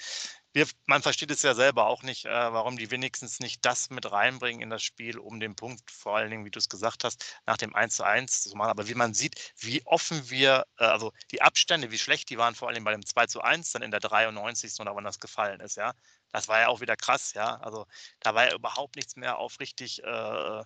wir, 0.54 0.66
man 0.86 1.02
versteht 1.02 1.30
es 1.32 1.42
ja 1.42 1.54
selber 1.54 1.86
auch 1.88 2.02
nicht, 2.02 2.24
äh, 2.26 2.30
warum 2.30 2.78
die 2.78 2.90
wenigstens 2.90 3.40
nicht 3.40 3.64
das 3.66 3.90
mit 3.90 4.10
reinbringen 4.12 4.62
in 4.62 4.70
das 4.70 4.82
Spiel, 4.84 5.18
um 5.18 5.40
den 5.40 5.56
Punkt, 5.56 5.90
vor 5.90 6.16
allen 6.16 6.30
Dingen, 6.30 6.44
wie 6.46 6.50
du 6.50 6.58
es 6.60 6.68
gesagt 6.70 7.04
hast, 7.04 7.24
nach 7.46 7.56
dem 7.58 7.74
1 7.74 7.96
zu 7.96 8.04
1 8.04 8.42
zu 8.44 8.56
machen. 8.56 8.70
Aber 8.70 8.88
wie 8.88 8.94
man 8.94 9.14
sieht, 9.14 9.52
wie 9.58 9.84
offen 9.86 10.30
wir, 10.30 10.64
äh, 10.78 10.84
also 10.84 11.12
die 11.32 11.42
Abstände, 11.42 11.90
wie 11.90 11.98
schlecht 11.98 12.30
die 12.30 12.38
waren, 12.38 12.54
vor 12.54 12.68
allem 12.68 12.84
bei 12.84 12.92
dem 12.92 13.04
2 13.04 13.26
zu 13.26 13.42
1, 13.42 13.72
dann 13.72 13.82
in 13.82 13.90
der 13.90 14.00
93. 14.00 14.80
oder 14.80 14.96
wann 14.96 15.04
das 15.04 15.20
gefallen 15.20 15.60
ist, 15.60 15.76
ja. 15.76 15.92
Das 16.32 16.48
war 16.48 16.60
ja 16.60 16.68
auch 16.68 16.80
wieder 16.80 16.96
krass, 16.96 17.32
ja. 17.34 17.56
Also 17.58 17.86
da 18.20 18.34
war 18.34 18.46
ja 18.48 18.54
überhaupt 18.54 18.96
nichts 18.96 19.16
mehr 19.16 19.38
auf 19.38 19.60
richtig 19.60 20.02
äh, 20.04 20.64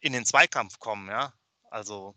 in 0.00 0.12
den 0.12 0.26
Zweikampf 0.26 0.78
kommen, 0.78 1.08
ja. 1.08 1.34
Also 1.70 2.14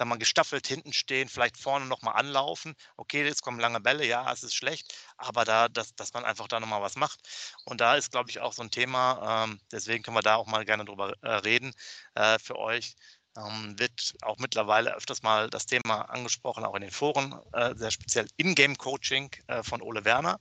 sag 0.00 0.08
mal, 0.08 0.16
gestaffelt 0.18 0.66
hinten 0.66 0.94
stehen, 0.94 1.28
vielleicht 1.28 1.58
vorne 1.58 1.84
nochmal 1.84 2.16
anlaufen. 2.16 2.74
Okay, 2.96 3.22
jetzt 3.22 3.42
kommen 3.42 3.60
lange 3.60 3.80
Bälle, 3.80 4.06
ja, 4.06 4.32
es 4.32 4.42
ist 4.42 4.54
schlecht, 4.54 4.94
aber 5.18 5.44
da, 5.44 5.68
dass, 5.68 5.94
dass 5.94 6.14
man 6.14 6.24
einfach 6.24 6.48
da 6.48 6.58
nochmal 6.58 6.80
was 6.80 6.96
macht. 6.96 7.20
Und 7.66 7.82
da 7.82 7.96
ist, 7.96 8.10
glaube 8.10 8.30
ich, 8.30 8.40
auch 8.40 8.54
so 8.54 8.62
ein 8.62 8.70
Thema, 8.70 9.44
ähm, 9.44 9.60
deswegen 9.70 10.02
können 10.02 10.16
wir 10.16 10.22
da 10.22 10.36
auch 10.36 10.46
mal 10.46 10.64
gerne 10.64 10.86
drüber 10.86 11.12
äh, 11.20 11.28
reden 11.32 11.74
äh, 12.14 12.38
für 12.38 12.56
euch. 12.58 12.94
Ähm, 13.36 13.78
wird 13.78 14.14
auch 14.22 14.38
mittlerweile 14.38 14.96
öfters 14.96 15.22
mal 15.22 15.50
das 15.50 15.66
Thema 15.66 16.00
angesprochen, 16.08 16.64
auch 16.64 16.74
in 16.74 16.80
den 16.80 16.90
Foren, 16.90 17.38
äh, 17.52 17.74
sehr 17.76 17.90
speziell 17.90 18.26
In-Game-Coaching 18.38 19.30
äh, 19.48 19.62
von 19.62 19.82
Ole 19.82 20.06
Werner. 20.06 20.40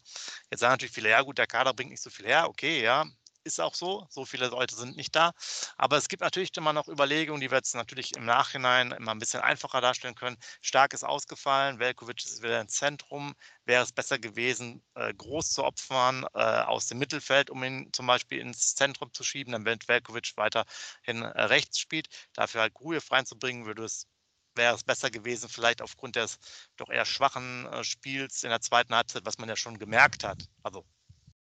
Jetzt 0.50 0.62
sagen 0.62 0.74
natürlich 0.74 0.94
viele, 0.94 1.10
ja 1.10 1.22
gut, 1.22 1.38
der 1.38 1.48
Kader 1.48 1.74
bringt 1.74 1.92
nicht 1.92 2.02
so 2.02 2.10
viel 2.10 2.26
her, 2.28 2.48
okay, 2.48 2.82
ja, 2.82 3.06
ist 3.44 3.60
auch 3.60 3.74
so. 3.76 4.08
So 4.10 4.26
viele 4.26 4.48
Leute 4.48 4.76
sind 4.76 4.96
nicht 4.96 5.16
da. 5.16 5.32
Aber 5.78 5.98
es 5.98 6.08
gibt 6.08 6.22
natürlich 6.22 6.56
immer 6.58 6.74
noch 6.74 6.88
Überlegungen, 6.88 7.42
die 7.42 7.50
wir 7.52 7.58
jetzt 7.58 7.76
natürlich 7.76 8.16
im 8.16 8.26
Nachhinein 8.26 8.92
immer 8.92 9.12
ein 9.12 9.20
bisschen 9.20 9.42
einfacher 9.42 9.82
darstellen 9.82 10.16
können. 10.16 10.38
Stark 10.62 10.94
ist 10.94 11.04
ausgefallen, 11.04 11.80
Velkovic 11.80 12.26
ist 12.26 12.42
wieder 12.44 12.62
im 12.62 12.68
Zentrum. 12.68 13.36
Wäre 13.66 13.84
es 13.84 13.92
besser 13.92 14.20
gewesen, 14.20 14.84
äh, 14.96 15.14
groß 15.14 15.52
zu 15.52 15.64
opfern 15.64 16.26
äh, 16.34 16.40
aus 16.40 16.88
dem 16.88 17.00
Mittelfeld, 17.00 17.50
um 17.50 17.64
ihn 17.64 17.90
zum 17.94 18.08
Beispiel 18.08 18.40
ins 18.40 18.76
Zentrum 18.76 19.14
zu 19.14 19.24
schieben, 19.24 19.54
dann 19.54 19.66
wenn 19.66 19.80
Velkovic 19.88 20.34
weiterhin 20.36 21.24
äh, 21.24 21.42
rechts 21.44 21.80
spielt. 21.80 22.08
Dafür 22.34 22.62
halt 22.62 22.74
Grujew 22.74 23.02
reinzubringen, 23.10 23.66
würde 23.66 23.86
es 23.86 24.08
wäre 24.56 24.76
es 24.76 24.84
besser 24.84 25.10
gewesen, 25.12 25.48
vielleicht 25.48 25.82
aufgrund 25.82 26.16
des 26.16 26.38
doch 26.76 26.90
eher 26.90 27.06
schwachen 27.06 27.68
Spiels 27.84 28.44
in 28.44 28.50
der 28.50 28.62
zweiten 28.62 28.94
Halbzeit, 28.96 29.26
was 29.26 29.38
man 29.38 29.48
ja 29.48 29.56
schon 29.56 29.80
gemerkt 29.80 30.24
hat. 30.24 30.44
Also 30.64 30.86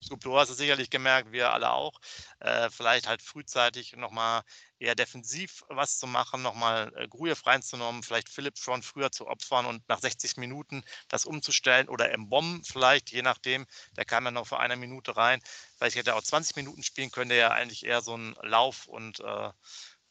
du 0.09 0.37
hast 0.39 0.51
es 0.51 0.57
sicherlich 0.57 0.91
gemerkt, 0.91 1.33
wir 1.33 1.53
alle 1.53 1.71
auch, 1.73 1.99
äh, 2.41 2.71
vielleicht 2.71 3.07
halt 3.07 3.23
frühzeitig 3.23 3.93
nochmal 3.97 4.43
eher 4.79 4.95
defensiv 4.95 5.63
was 5.69 5.99
zu 5.99 6.07
machen, 6.07 6.43
nochmal 6.43 6.93
äh, 6.97 7.07
Grujew 7.09 7.37
reinzunehmen, 7.45 8.03
vielleicht 8.03 8.29
Philipp 8.31 8.59
schon 8.59 8.83
früher 8.83 9.13
zu 9.13 9.27
opfern 9.27 9.67
und 9.67 9.87
nach 9.89 10.01
60 10.01 10.37
Minuten 10.37 10.83
das 11.09 11.27
umzustellen 11.27 11.89
oder 11.89 12.11
im 12.13 12.29
Bomb 12.29 12.67
vielleicht, 12.67 13.11
je 13.13 13.23
nachdem, 13.23 13.67
der 13.97 14.05
kam 14.07 14.25
ja 14.25 14.31
noch 14.31 14.47
für 14.47 14.59
eine 14.59 14.77
Minute 14.77 15.17
rein. 15.17 15.41
Vielleicht 15.77 15.97
hätte 15.97 16.11
er 16.11 16.17
auch 16.17 16.23
20 16.23 16.57
Minuten 16.57 16.83
spielen 16.83 17.11
können, 17.11 17.29
der 17.31 17.39
ja 17.39 17.51
eigentlich 17.51 17.85
eher 17.85 18.01
so 18.03 18.17
ein 18.17 18.35
Lauf- 18.43 18.87
und 18.87 19.21
äh, 19.21 19.51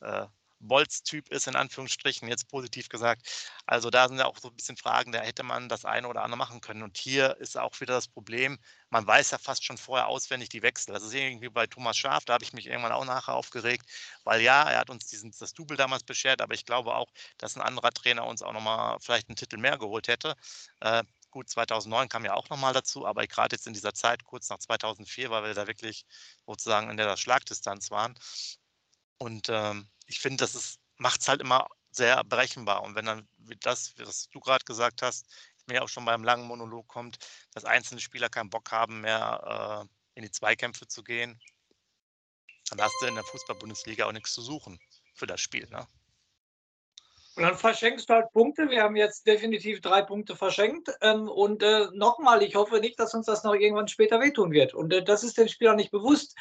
äh, 0.01 0.27
Bolz-Typ 0.59 1.29
ist, 1.29 1.47
in 1.47 1.55
Anführungsstrichen, 1.55 2.27
jetzt 2.27 2.47
positiv 2.49 2.89
gesagt. 2.89 3.27
Also 3.65 3.89
da 3.89 4.07
sind 4.07 4.17
ja 4.17 4.25
auch 4.25 4.37
so 4.37 4.49
ein 4.49 4.55
bisschen 4.55 4.77
Fragen, 4.77 5.11
da 5.11 5.19
hätte 5.21 5.43
man 5.43 5.69
das 5.69 5.85
eine 5.85 6.07
oder 6.07 6.23
andere 6.23 6.37
machen 6.37 6.61
können. 6.61 6.83
Und 6.83 6.97
hier 6.97 7.37
ist 7.37 7.57
auch 7.57 7.79
wieder 7.79 7.93
das 7.93 8.07
Problem, 8.07 8.59
man 8.89 9.05
weiß 9.05 9.31
ja 9.31 9.37
fast 9.37 9.63
schon 9.65 9.77
vorher 9.77 10.07
auswendig 10.07 10.49
die 10.49 10.61
Wechsel. 10.61 10.93
Das 10.93 11.03
ist 11.03 11.13
irgendwie 11.13 11.49
bei 11.49 11.67
Thomas 11.67 11.97
Schaf, 11.97 12.25
da 12.25 12.33
habe 12.33 12.43
ich 12.43 12.53
mich 12.53 12.67
irgendwann 12.67 12.91
auch 12.91 13.05
nachher 13.05 13.35
aufgeregt, 13.35 13.89
weil 14.23 14.41
ja, 14.41 14.63
er 14.69 14.79
hat 14.79 14.89
uns 14.89 15.07
diesen, 15.07 15.31
das 15.37 15.53
Double 15.53 15.77
damals 15.77 16.03
beschert, 16.03 16.41
aber 16.41 16.53
ich 16.53 16.65
glaube 16.65 16.95
auch, 16.95 17.11
dass 17.37 17.55
ein 17.55 17.61
anderer 17.61 17.91
Trainer 17.91 18.25
uns 18.25 18.41
auch 18.41 18.53
nochmal 18.53 18.97
vielleicht 18.99 19.29
einen 19.29 19.35
Titel 19.35 19.57
mehr 19.57 19.77
geholt 19.77 20.07
hätte. 20.07 20.35
Äh, 20.81 21.03
Gut, 21.31 21.47
2009 21.47 22.09
kam 22.09 22.25
ja 22.25 22.33
auch 22.33 22.49
nochmal 22.49 22.73
dazu, 22.73 23.05
aber 23.05 23.27
gerade 23.27 23.55
jetzt 23.55 23.67
in 23.67 23.73
dieser 23.73 23.93
Zeit, 23.93 24.23
kurz 24.23 24.49
nach 24.49 24.57
2004, 24.57 25.29
weil 25.29 25.43
wir 25.43 25.53
da 25.53 25.67
wirklich 25.67 26.05
sozusagen 26.47 26.89
in 26.89 26.97
der 26.97 27.15
Schlagdistanz 27.17 27.91
waren. 27.91 28.15
Und 29.19 29.47
ähm, 29.49 29.87
ich 30.09 30.19
finde, 30.19 30.37
das 30.37 30.79
macht 30.97 31.21
es 31.21 31.27
halt 31.27 31.41
immer 31.41 31.67
sehr 31.91 32.23
berechenbar. 32.23 32.83
Und 32.83 32.95
wenn 32.95 33.05
dann 33.05 33.27
das, 33.61 33.93
was 33.97 34.27
du 34.29 34.39
gerade 34.39 34.65
gesagt 34.65 35.01
hast, 35.01 35.27
mir 35.67 35.83
auch 35.83 35.89
schon 35.89 36.05
beim 36.05 36.23
langen 36.23 36.47
Monolog 36.47 36.87
kommt, 36.87 37.17
dass 37.53 37.63
einzelne 37.63 38.01
Spieler 38.01 38.29
keinen 38.29 38.49
Bock 38.49 38.71
haben, 38.71 39.01
mehr 39.01 39.85
äh, 39.85 40.17
in 40.17 40.23
die 40.23 40.31
Zweikämpfe 40.31 40.87
zu 40.87 41.03
gehen, 41.03 41.39
dann 42.71 42.81
hast 42.81 42.95
du 43.01 43.07
in 43.07 43.15
der 43.15 43.23
Fußball-Bundesliga 43.23 44.05
auch 44.05 44.11
nichts 44.11 44.33
zu 44.33 44.41
suchen. 44.41 44.79
für 45.13 45.27
das 45.27 45.41
Spiel. 45.41 45.67
Ne? 45.69 45.85
Und 47.35 47.43
dann 47.43 47.57
verschenkst 47.57 48.09
du 48.09 48.13
halt 48.13 48.31
Punkte. 48.33 48.69
Wir 48.69 48.83
haben 48.83 48.95
jetzt 48.95 49.25
definitiv 49.25 49.79
drei 49.79 50.01
Punkte 50.01 50.35
verschenkt. 50.35 50.89
Ähm, 51.01 51.29
und 51.29 51.63
äh, 51.63 51.87
nochmal, 51.93 52.43
ich 52.43 52.55
hoffe 52.55 52.79
nicht, 52.79 52.99
dass 52.99 53.13
uns 53.13 53.27
das 53.27 53.43
noch 53.43 53.53
irgendwann 53.53 53.87
später 53.87 54.19
wehtun 54.19 54.51
wird. 54.51 54.73
Und 54.73 54.91
äh, 54.91 55.03
das 55.03 55.23
ist 55.23 55.37
den 55.37 55.47
Spielern 55.47 55.77
nicht 55.77 55.91
bewusst. 55.91 56.35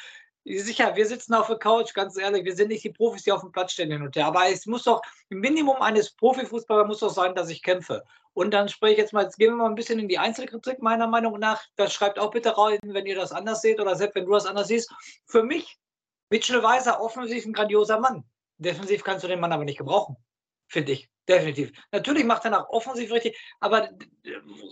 Sicher, 0.45 0.95
wir 0.95 1.05
sitzen 1.05 1.33
auf 1.33 1.47
der 1.47 1.57
Couch, 1.57 1.93
ganz 1.93 2.17
ehrlich, 2.17 2.43
wir 2.45 2.55
sind 2.55 2.69
nicht 2.69 2.83
die 2.83 2.91
Profis, 2.91 3.23
die 3.23 3.31
auf 3.31 3.41
dem 3.41 3.51
Platz 3.51 3.73
stehen 3.73 3.91
hin 3.91 4.01
und 4.01 4.15
her. 4.15 4.25
Aber 4.25 4.49
es 4.49 4.65
muss 4.65 4.83
doch, 4.83 5.01
im 5.29 5.39
Minimum 5.39 5.81
eines 5.81 6.11
Profifußballers 6.15 6.87
muss 6.87 6.99
doch 6.99 7.09
sein, 7.09 7.35
dass 7.35 7.49
ich 7.49 7.61
kämpfe. 7.61 8.03
Und 8.33 8.51
dann 8.51 8.69
spreche 8.69 8.93
ich 8.93 8.99
jetzt 8.99 9.13
mal, 9.13 9.23
jetzt 9.23 9.37
gehen 9.37 9.51
wir 9.51 9.57
mal 9.57 9.69
ein 9.69 9.75
bisschen 9.75 9.99
in 9.99 10.07
die 10.07 10.17
Einzelkritik, 10.17 10.81
meiner 10.81 11.07
Meinung 11.07 11.37
nach. 11.39 11.61
Das 11.75 11.93
schreibt 11.93 12.17
auch 12.19 12.31
bitte 12.31 12.57
rein, 12.57 12.79
wenn 12.83 13.05
ihr 13.05 13.15
das 13.15 13.31
anders 13.31 13.61
seht 13.61 13.79
oder 13.79 13.95
selbst 13.95 14.15
wenn 14.15 14.25
du 14.25 14.31
das 14.31 14.45
anders 14.45 14.69
siehst. 14.69 14.91
Für 15.25 15.43
mich, 15.43 15.77
Mitchell 16.29 16.63
Weiser, 16.63 17.01
offensiv 17.01 17.45
ein 17.45 17.53
grandioser 17.53 17.99
Mann. 17.99 18.23
Defensiv 18.57 19.03
kannst 19.03 19.23
du 19.23 19.27
den 19.27 19.39
Mann 19.39 19.51
aber 19.51 19.65
nicht 19.65 19.77
gebrauchen 19.77 20.17
finde 20.69 20.93
ich. 20.93 21.09
Definitiv. 21.29 21.71
Natürlich 21.91 22.23
macht 22.23 22.43
er 22.45 22.51
nach 22.51 22.69
offensiv 22.69 23.11
richtig, 23.11 23.37
aber 23.59 23.89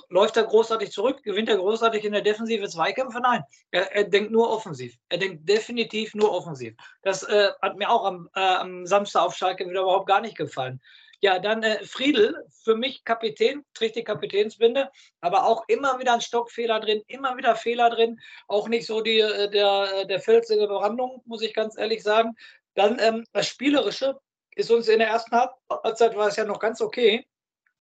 läuft 0.10 0.38
er 0.38 0.44
großartig 0.44 0.92
zurück? 0.92 1.22
Gewinnt 1.22 1.50
er 1.50 1.58
großartig 1.58 2.04
in 2.04 2.14
der 2.14 2.24
Defensive 2.24 2.68
Zweikämpfe? 2.68 3.20
Nein. 3.20 3.44
Er, 3.70 3.96
er 3.96 4.06
denkt 4.06 4.32
nur 4.32 4.50
offensiv. 4.50 4.98
Er 5.10 5.20
denkt 5.20 5.48
definitiv 5.48 6.16
nur 6.16 6.32
offensiv. 6.32 6.74
Das 7.04 7.22
äh, 7.22 7.52
hat 7.62 7.78
mir 7.78 7.88
auch 7.92 8.06
am, 8.06 8.28
äh, 8.34 8.40
am, 8.40 8.88
Samstag 8.88 9.22
auf 9.22 9.36
Schalke 9.36 9.70
wieder 9.70 9.82
überhaupt 9.82 10.08
gar 10.08 10.20
nicht 10.20 10.36
gefallen. 10.36 10.82
Ja, 11.22 11.38
dann 11.38 11.62
äh, 11.62 11.86
Friedel, 11.86 12.36
für 12.64 12.76
mich 12.76 13.04
Kapitän, 13.04 13.64
trägt 13.76 13.96
die 13.96 14.04
Kapitänsbinde, 14.04 14.90
aber 15.22 15.46
auch 15.46 15.64
immer 15.68 16.00
wieder 16.00 16.14
ein 16.14 16.22
Stockfehler 16.22 16.80
drin, 16.80 17.04
immer 17.06 17.38
wieder 17.38 17.56
Fehler 17.56 17.92
drin. 17.92 18.20
Auch 18.48 18.68
nicht 18.68 18.88
so 18.88 19.02
die, 19.02 19.20
äh, 19.20 19.48
der, 19.52 20.06
der 20.06 20.20
Fels 20.20 20.50
in 20.50 20.58
der 20.58 20.68
Brandung, 20.68 21.22
muss 21.26 21.44
ich 21.44 21.54
ganz 21.54 21.78
ehrlich 21.78 22.02
sagen. 22.02 22.36
Dann 22.74 22.98
ähm, 23.00 23.26
das 23.34 23.48
Spielerische, 23.48 24.20
ist 24.58 24.72
uns 24.72 24.88
in 24.88 25.00
der 25.00 25.10
ersten 25.10 25.36
Halbzeit 25.36 26.16
war 26.16 26.28
es 26.28 26.36
ja 26.36 26.44
noch 26.44 26.60
ganz 26.60 26.82
okay. 26.82 27.28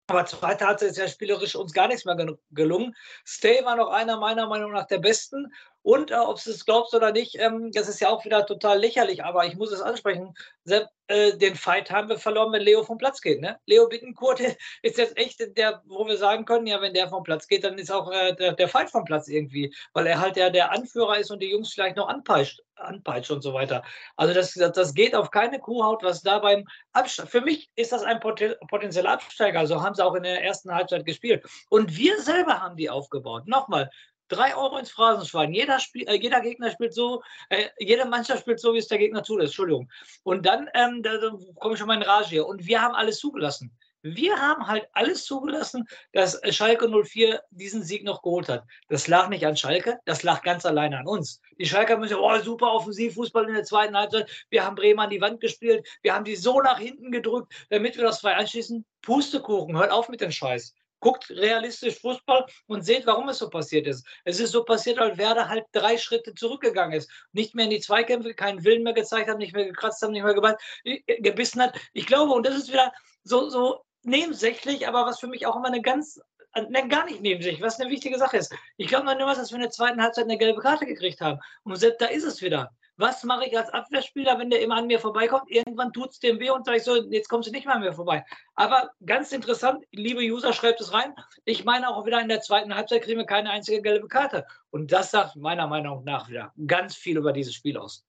Aber 0.09 0.27
zweite 0.27 0.67
Halbzeit 0.67 0.91
ist 0.91 0.99
ja 0.99 1.09
spielerisch 1.09 1.55
uns 1.55 1.73
gar 1.73 1.89
nichts 1.89 2.05
mehr 2.05 2.17
gelungen. 2.51 2.95
Stay 3.25 3.65
war 3.65 3.77
noch 3.77 3.91
einer 3.91 4.19
meiner 4.19 4.47
Meinung 4.47 4.73
nach 4.73 4.87
der 4.87 4.99
besten. 4.99 5.53
Und 5.83 6.11
äh, 6.11 6.15
ob 6.15 6.43
du 6.43 6.51
es 6.51 6.67
glaubst 6.67 6.95
oder 6.95 7.13
nicht, 7.13 7.37
ähm, 7.39 7.71
das 7.73 7.89
ist 7.89 8.01
ja 8.01 8.11
auch 8.11 8.25
wieder 8.25 8.45
total 8.45 8.79
lächerlich, 8.79 9.25
aber 9.25 9.47
ich 9.47 9.57
muss 9.57 9.73
es 9.73 9.81
ansprechen. 9.81 10.35
Sepp, 10.65 10.89
äh, 11.07 11.37
den 11.37 11.55
Fight 11.57 11.91
haben 11.91 12.09
wir 12.09 12.19
verloren, 12.19 12.53
wenn 12.53 12.63
Leo 12.63 12.83
vom 12.85 12.99
Platz 12.99 13.21
geht. 13.21 13.41
Ne? 13.41 13.59
Leo 13.67 13.89
Bittencourt 13.89 14.41
ist 14.83 14.99
jetzt 14.99 15.17
echt 15.17 15.41
der, 15.57 15.83
wo 15.87 16.07
wir 16.07 16.19
sagen 16.19 16.45
können, 16.45 16.67
ja, 16.67 16.81
wenn 16.83 16.93
der 16.93 17.09
vom 17.09 17.23
Platz 17.23 17.49
geht, 17.49 17.65
dann 17.65 17.79
ist 17.79 17.91
auch 17.91 18.13
äh, 18.13 18.35
der, 18.35 18.53
der 18.53 18.69
Fight 18.69 18.91
vom 18.91 19.05
Platz 19.05 19.27
irgendwie, 19.29 19.75
weil 19.95 20.07
er 20.07 20.21
halt 20.21 20.37
ja 20.37 20.51
der 20.51 20.71
Anführer 20.71 21.19
ist 21.19 21.31
und 21.31 21.41
die 21.41 21.51
Jungs 21.51 21.73
vielleicht 21.73 21.97
noch 21.97 22.09
anpeitscht, 22.09 22.61
anpeitscht 22.77 23.31
und 23.31 23.43
so 23.43 23.55
weiter. 23.55 23.83
Also 24.17 24.35
das, 24.35 24.53
das 24.53 24.95
geht 24.95 25.15
auf 25.15 25.31
keine 25.31 25.61
Kuhhaut, 25.61 26.03
was 26.03 26.23
da 26.23 26.39
beim 26.41 26.65
Abstand. 26.93 27.31
Für 27.31 27.41
mich 27.41 27.71
ist 27.75 27.93
das 27.93 28.03
ein 28.03 28.21
potenzieller 28.21 29.13
Absteiger. 29.13 29.67
So 29.67 29.83
haben 29.83 29.95
sie 29.95 30.05
auch 30.05 30.15
in 30.15 30.25
der 30.25 30.45
ersten 30.45 30.75
Halbzeit 30.75 31.07
gespielt. 31.07 31.45
Und 31.71 31.97
wir 31.97 32.21
selber 32.21 32.61
haben 32.61 32.77
die 32.77 32.91
aufgebaut. 32.91 33.49
Nochmal, 33.49 33.91
Drei 34.31 34.55
Euro 34.55 34.79
ins 34.79 34.93
Phrasenschwein. 34.93 35.53
Jeder, 35.53 35.81
Spiel, 35.81 36.09
äh, 36.09 36.15
jeder 36.15 36.41
Gegner 36.41 36.71
spielt 36.71 36.95
so, 36.95 37.21
äh, 37.49 37.67
jede 37.79 38.05
Mannschaft 38.05 38.43
spielt 38.43 38.61
so, 38.61 38.73
wie 38.73 38.79
es 38.79 38.87
der 38.87 38.99
Gegner 38.99 39.25
zulässt. 39.25 39.51
Entschuldigung. 39.51 39.91
Und 40.23 40.47
dann, 40.47 40.71
ähm, 40.75 41.03
da, 41.03 41.19
da 41.19 41.33
komme 41.59 41.75
ich 41.75 41.79
schon 41.79 41.89
mal 41.89 41.97
in 41.97 42.03
Rage 42.03 42.29
hier. 42.29 42.47
Und 42.47 42.65
wir 42.65 42.81
haben 42.81 42.95
alles 42.95 43.19
zugelassen. 43.19 43.77
Wir 44.03 44.41
haben 44.41 44.67
halt 44.69 44.89
alles 44.93 45.25
zugelassen, 45.25 45.87
dass 46.13 46.41
Schalke 46.55 46.89
04 46.89 47.43
diesen 47.51 47.83
Sieg 47.83 48.05
noch 48.05 48.23
geholt 48.23 48.49
hat. 48.49 48.65
Das 48.89 49.09
lag 49.09 49.29
nicht 49.29 49.45
an 49.45 49.59
Schalke, 49.59 49.99
das 50.07 50.23
lag 50.23 50.43
ganz 50.43 50.65
alleine 50.65 50.99
an 50.99 51.07
uns. 51.07 51.43
Die 51.59 51.67
Schalke 51.67 51.93
haben 51.93 52.03
gesagt, 52.03 52.21
oh, 52.23 52.39
super 52.39 52.73
Offensivfußball 52.73 53.47
in 53.47 53.55
der 53.55 53.65
zweiten 53.65 53.95
Halbzeit. 53.95 54.31
Wir 54.49 54.65
haben 54.65 54.77
Bremen 54.77 55.01
an 55.01 55.11
die 55.11 55.21
Wand 55.21 55.41
gespielt. 55.41 55.87
Wir 56.01 56.15
haben 56.15 56.25
die 56.25 56.37
so 56.37 56.63
nach 56.63 56.79
hinten 56.79 57.11
gedrückt, 57.11 57.53
damit 57.69 57.97
wir 57.97 58.05
das 58.05 58.21
2 58.21 58.37
anschließen. 58.37 58.87
Pustekuchen, 59.03 59.77
hört 59.77 59.91
auf 59.91 60.09
mit 60.09 60.23
dem 60.23 60.31
Scheiß 60.31 60.75
guckt 61.01 61.31
realistisch 61.31 61.99
Fußball 62.01 62.47
und 62.67 62.85
seht, 62.85 63.07
warum 63.07 63.29
es 63.29 63.39
so 63.39 63.51
passiert 63.51 63.87
ist. 63.87 64.07
Es 64.25 64.39
ist 64.39 64.53
so 64.53 64.65
passiert, 64.65 64.99
weil 64.99 65.19
Werder 65.19 65.49
halt 65.49 65.65
drei 65.73 65.99
Schritte 65.99 66.35
zurückgegangen 66.35 66.97
ist. 66.97 67.11
Nicht 67.33 67.55
mehr 67.55 67.65
in 67.65 67.71
die 67.71 67.81
Zweikämpfe, 67.81 68.35
keinen 68.35 68.65
Willen 68.65 68.83
mehr 68.83 68.93
gezeigt 68.93 69.29
hat, 69.29 69.39
nicht 69.39 69.55
mehr 69.55 69.65
gekratzt 69.65 70.03
hat, 70.03 70.11
nicht 70.11 70.23
mehr 70.23 70.35
gebannt, 70.35 70.59
äh, 70.85 71.01
gebissen 71.21 71.63
hat. 71.63 71.75
Ich 71.93 72.07
glaube, 72.07 72.33
und 72.33 72.47
das 72.47 72.57
ist 72.57 72.69
wieder 72.71 72.93
so, 73.25 73.49
so 73.49 73.85
nebensächlich, 74.03 74.87
aber 74.87 75.07
was 75.07 75.21
für 75.21 75.29
mich 75.29 75.47
auch 75.47 75.57
immer 75.57 75.69
eine 75.69 75.83
ganz 75.83 76.21
ne, 76.55 76.89
gar 76.89 77.05
nicht 77.05 77.21
nebensächlich, 77.21 77.63
was 77.63 77.81
eine 77.81 77.91
wichtige 77.91 78.19
Sache 78.19 78.39
ist. 78.39 78.55
Ich 78.77 78.89
glaube 78.89 79.05
nur, 79.05 79.15
dass 79.35 79.51
wir 79.51 79.57
in 79.57 79.63
der 79.63 79.71
zweiten 79.71 80.03
Halbzeit 80.03 80.25
eine 80.25 80.39
gelbe 80.39 80.61
Karte 80.61 80.87
gekriegt 80.87 81.21
haben. 81.21 81.39
Und 81.65 81.77
selbst 81.77 82.01
da 82.01 82.07
ist 82.07 82.25
es 82.25 82.43
wieder 82.43 82.71
was 83.01 83.25
mache 83.25 83.47
ich 83.47 83.57
als 83.57 83.71
Abwehrspieler, 83.71 84.39
wenn 84.39 84.51
der 84.51 84.61
immer 84.61 84.77
an 84.77 84.87
mir 84.87 85.01
vorbeikommt? 85.01 85.51
Irgendwann 85.51 85.93
tut 85.93 86.11
es 86.11 86.21
dem 86.21 86.39
weh 86.39 86.51
und 86.51 86.67
sage 86.67 86.79
ich 86.79 86.85
so, 86.85 86.97
jetzt 87.11 87.29
kommst 87.29 87.49
du 87.49 87.53
nicht 87.53 87.67
mehr 87.67 87.75
an 87.75 87.81
mir 87.81 87.95
vorbei. 87.95 88.25
Aber 88.55 88.91
ganz 89.05 89.33
interessant, 89.33 89.85
liebe 89.91 90.21
User, 90.21 90.53
schreibt 90.53 90.81
es 90.81 90.93
rein. 90.93 91.15
Ich 91.45 91.65
meine 91.65 91.89
auch 91.89 92.05
wieder 92.05 92.21
in 92.21 92.29
der 92.29 92.43
zweiten 92.43 92.75
Halbzeit 92.75 93.03
kriegen 93.03 93.19
wir 93.19 93.27
keine 93.27 93.51
einzige 93.51 93.81
gelbe 93.81 94.07
Karte. 94.07 94.47
Und 94.71 94.93
das 94.93 95.11
sagt 95.11 95.37
meiner 95.37 95.67
Meinung 95.67 96.05
nach 96.05 96.29
wieder 96.29 96.53
ganz 96.67 96.95
viel 96.95 97.17
über 97.17 97.33
dieses 97.33 97.55
Spiel 97.55 97.79
aus. 97.79 98.05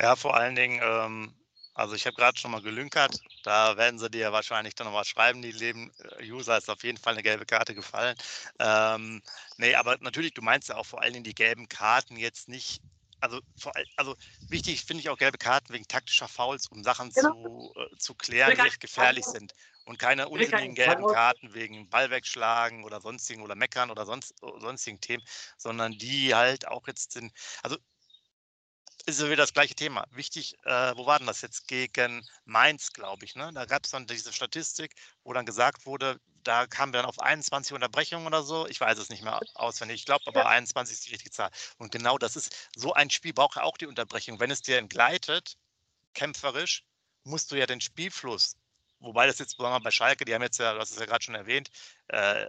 Ja, 0.00 0.14
vor 0.14 0.36
allen 0.36 0.54
Dingen, 0.54 0.80
ähm, 0.80 1.34
also 1.78 1.94
ich 1.94 2.06
habe 2.06 2.16
gerade 2.16 2.36
schon 2.36 2.50
mal 2.50 2.60
gelünkert. 2.60 3.20
Da 3.44 3.76
werden 3.76 4.00
sie 4.00 4.10
dir 4.10 4.32
wahrscheinlich 4.32 4.74
dann 4.74 4.88
noch 4.88 4.94
was 4.94 5.06
schreiben. 5.06 5.42
Die 5.42 5.52
leben 5.52 5.92
äh, 6.18 6.28
User 6.28 6.58
ist 6.58 6.68
auf 6.68 6.82
jeden 6.82 6.98
Fall 6.98 7.12
eine 7.12 7.22
gelbe 7.22 7.46
Karte 7.46 7.72
gefallen. 7.72 8.16
Ähm, 8.58 9.22
nee, 9.58 9.76
aber 9.76 9.96
natürlich, 10.00 10.34
du 10.34 10.42
meinst 10.42 10.68
ja 10.68 10.76
auch 10.76 10.86
vor 10.86 11.02
allen 11.02 11.12
Dingen 11.12 11.24
die 11.24 11.36
gelben 11.36 11.68
Karten 11.68 12.16
jetzt 12.16 12.48
nicht. 12.48 12.82
Also, 13.20 13.40
vor, 13.56 13.72
also 13.96 14.16
wichtig 14.48 14.84
finde 14.84 15.02
ich 15.02 15.08
auch 15.08 15.16
gelbe 15.16 15.38
Karten 15.38 15.72
wegen 15.72 15.86
taktischer 15.86 16.26
Fouls, 16.26 16.66
um 16.66 16.82
Sachen 16.82 17.10
genau. 17.10 17.32
zu, 17.32 17.72
äh, 17.76 17.96
zu 17.96 18.14
klären, 18.16 18.56
die 18.56 18.66
echt 18.66 18.80
gefährlich 18.80 19.24
sind. 19.24 19.52
Und 19.84 20.00
keine 20.00 20.28
unsinnigen 20.28 20.74
gelben 20.74 21.06
Karten 21.06 21.54
wegen 21.54 21.88
Ball 21.88 22.10
wegschlagen 22.10 22.84
oder 22.84 23.00
sonstigen 23.00 23.42
oder 23.42 23.54
meckern 23.54 23.90
oder 23.90 24.04
sonst, 24.04 24.34
sonstigen 24.40 25.00
Themen, 25.00 25.22
sondern 25.56 25.92
die 25.92 26.34
halt 26.34 26.66
auch 26.66 26.86
jetzt 26.88 27.12
sind. 27.12 27.32
Also 27.62 27.76
ist 29.08 29.24
wieder 29.24 29.36
das 29.36 29.54
gleiche 29.54 29.74
Thema. 29.74 30.04
Wichtig, 30.10 30.54
äh, 30.64 30.92
wo 30.96 31.06
war 31.06 31.18
denn 31.18 31.26
das 31.26 31.40
jetzt? 31.40 31.66
Gegen 31.66 32.28
Mainz, 32.44 32.92
glaube 32.92 33.24
ich. 33.24 33.34
Ne? 33.36 33.50
Da 33.54 33.64
gab 33.64 33.84
es 33.84 33.90
dann 33.90 34.06
diese 34.06 34.32
Statistik, 34.32 34.94
wo 35.24 35.32
dann 35.32 35.46
gesagt 35.46 35.86
wurde, 35.86 36.20
da 36.44 36.66
kamen 36.66 36.92
wir 36.92 37.00
dann 37.00 37.08
auf 37.08 37.18
21 37.18 37.72
Unterbrechungen 37.72 38.26
oder 38.26 38.42
so. 38.42 38.66
Ich 38.66 38.80
weiß 38.80 38.98
es 38.98 39.08
nicht 39.08 39.22
mehr 39.22 39.40
auswendig. 39.54 40.00
Ich 40.00 40.06
glaube 40.06 40.24
aber 40.26 40.46
21 40.46 40.94
ist 40.94 41.06
die 41.06 41.12
richtige 41.12 41.30
Zahl. 41.30 41.50
Und 41.78 41.90
genau 41.90 42.18
das 42.18 42.36
ist, 42.36 42.54
so 42.76 42.92
ein 42.92 43.08
Spiel 43.08 43.32
braucht 43.32 43.56
ja 43.56 43.62
auch 43.62 43.78
die 43.78 43.86
Unterbrechung. 43.86 44.40
Wenn 44.40 44.50
es 44.50 44.60
dir 44.60 44.78
entgleitet, 44.78 45.56
kämpferisch, 46.12 46.84
musst 47.24 47.50
du 47.50 47.56
ja 47.56 47.66
den 47.66 47.80
Spielfluss, 47.80 48.56
wobei 49.00 49.26
das 49.26 49.38
jetzt 49.38 49.56
besonders 49.56 49.82
bei 49.82 49.90
Schalke, 49.90 50.26
die 50.26 50.34
haben 50.34 50.42
jetzt 50.42 50.58
ja, 50.58 50.74
du 50.74 50.80
hast 50.80 50.90
es 50.90 50.98
ja 50.98 51.06
gerade 51.06 51.24
schon 51.24 51.34
erwähnt, 51.34 51.70
äh, 52.08 52.46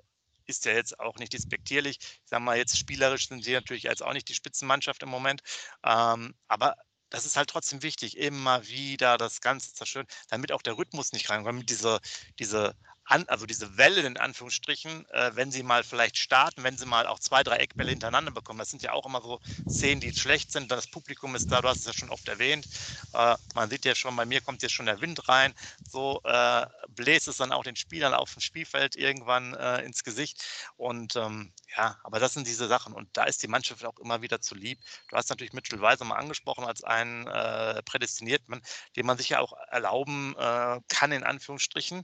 ist 0.50 0.66
ja 0.66 0.74
jetzt 0.74 1.00
auch 1.00 1.16
nicht 1.18 1.34
despektierlich. 1.34 1.98
Ich 2.02 2.22
sage 2.26 2.44
mal, 2.44 2.58
jetzt 2.58 2.78
spielerisch 2.78 3.28
sind 3.28 3.44
sie 3.44 3.54
natürlich 3.54 3.84
jetzt 3.84 4.04
auch 4.04 4.14
nicht 4.14 4.28
die 4.30 4.36
Spitzenmannschaft 4.36 5.04
im 5.04 5.10
Moment. 5.10 5.42
Ähm, 5.84 6.36
aber 6.48 6.76
das 7.10 7.26
ist 7.26 7.38
halt 7.38 7.50
trotzdem 7.50 7.82
wichtig, 7.82 8.18
immer 8.18 8.68
wieder 8.68 9.18
das 9.18 9.42
Ganze 9.42 9.74
zerstören, 9.74 10.06
damit 10.30 10.52
auch 10.52 10.62
der 10.62 10.78
Rhythmus 10.78 11.12
nicht 11.12 11.30
reinkommt, 11.30 11.54
damit 11.56 11.70
diese, 11.70 12.00
diese 12.38 12.76
an, 13.10 13.28
also 13.28 13.46
diese 13.46 13.78
Welle 13.78 14.02
in 14.02 14.18
Anführungsstrichen, 14.18 15.10
äh, 15.10 15.32
wenn 15.36 15.52
sie 15.52 15.64
mal 15.64 15.84
vielleicht 15.84 16.18
starten, 16.18 16.64
wenn 16.64 16.78
sie 16.78 16.86
mal 16.86 17.08
auch 17.08 17.20
zwei, 17.20 17.44
drei 17.44 17.58
Eckbälle 17.58 17.90
hintereinander 17.90 18.32
bekommen. 18.32 18.60
Das 18.60 18.70
sind 18.70 18.84
ja 18.84 18.94
auch 18.94 19.06
immer 19.06 19.22
so 19.22 19.40
Szenen, 19.68 20.00
die 20.00 20.14
schlecht 20.14 20.52
sind. 20.52 20.72
Das 20.72 20.88
Publikum 20.88 21.36
ist 21.36 21.52
da, 21.52 21.62
du 21.62 21.68
hast 21.68 21.80
es 21.80 21.86
ja 21.86 21.94
schon 21.94 22.12
oft 22.12 22.28
erwähnt. 22.28 22.68
Äh, 23.14 23.36
man 23.56 23.70
sieht 23.70 23.86
ja 23.86 23.96
schon, 23.96 24.16
bei 24.16 24.26
mir 24.26 24.42
kommt 24.42 24.62
jetzt 24.62 24.74
schon 24.74 24.86
der 24.86 25.02
Wind 25.02 25.28
rein. 25.28 25.56
So 25.90 26.22
äh, 26.24 26.68
bläst 26.90 27.28
es 27.28 27.38
dann 27.38 27.52
auch 27.52 27.64
den 27.64 27.76
Spielern 27.76 28.14
auf 28.14 28.32
dem 28.34 28.42
Spielfeld 28.42 28.96
irgendwann 28.96 29.56
äh, 29.56 29.82
ins 29.82 30.04
Gesicht. 30.04 30.44
Und 30.78 31.16
ähm, 31.16 31.52
ja, 31.76 31.98
aber 32.04 32.20
das 32.20 32.36
sind 32.36 32.46
diese 32.46 32.68
Sachen. 32.68 32.94
Und 32.94 33.10
da 33.14 33.24
ist 33.24 33.42
die 33.42 33.48
Mannschaft 33.48 33.84
auch 33.86 33.98
immer 33.98 34.22
wieder 34.22 34.40
zu 34.40 34.54
lieb. 34.54 34.80
Du 35.10 35.16
hast 35.16 35.30
natürlich 35.30 35.54
Mitchell 35.54 35.82
Weiser 35.82 36.06
mal 36.06 36.18
angesprochen 36.18 36.64
als 36.64 36.84
einen 36.84 37.26
äh, 37.26 37.82
prädestinierten, 37.84 38.62
den 38.96 39.06
man 39.08 39.18
sich 39.18 39.30
ja 39.30 39.40
auch 39.40 39.54
erlauben 39.72 40.36
äh, 40.38 40.80
kann, 40.90 41.12
in 41.12 41.24
Anführungsstrichen. 41.24 42.04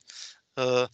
Äh, 0.56 0.88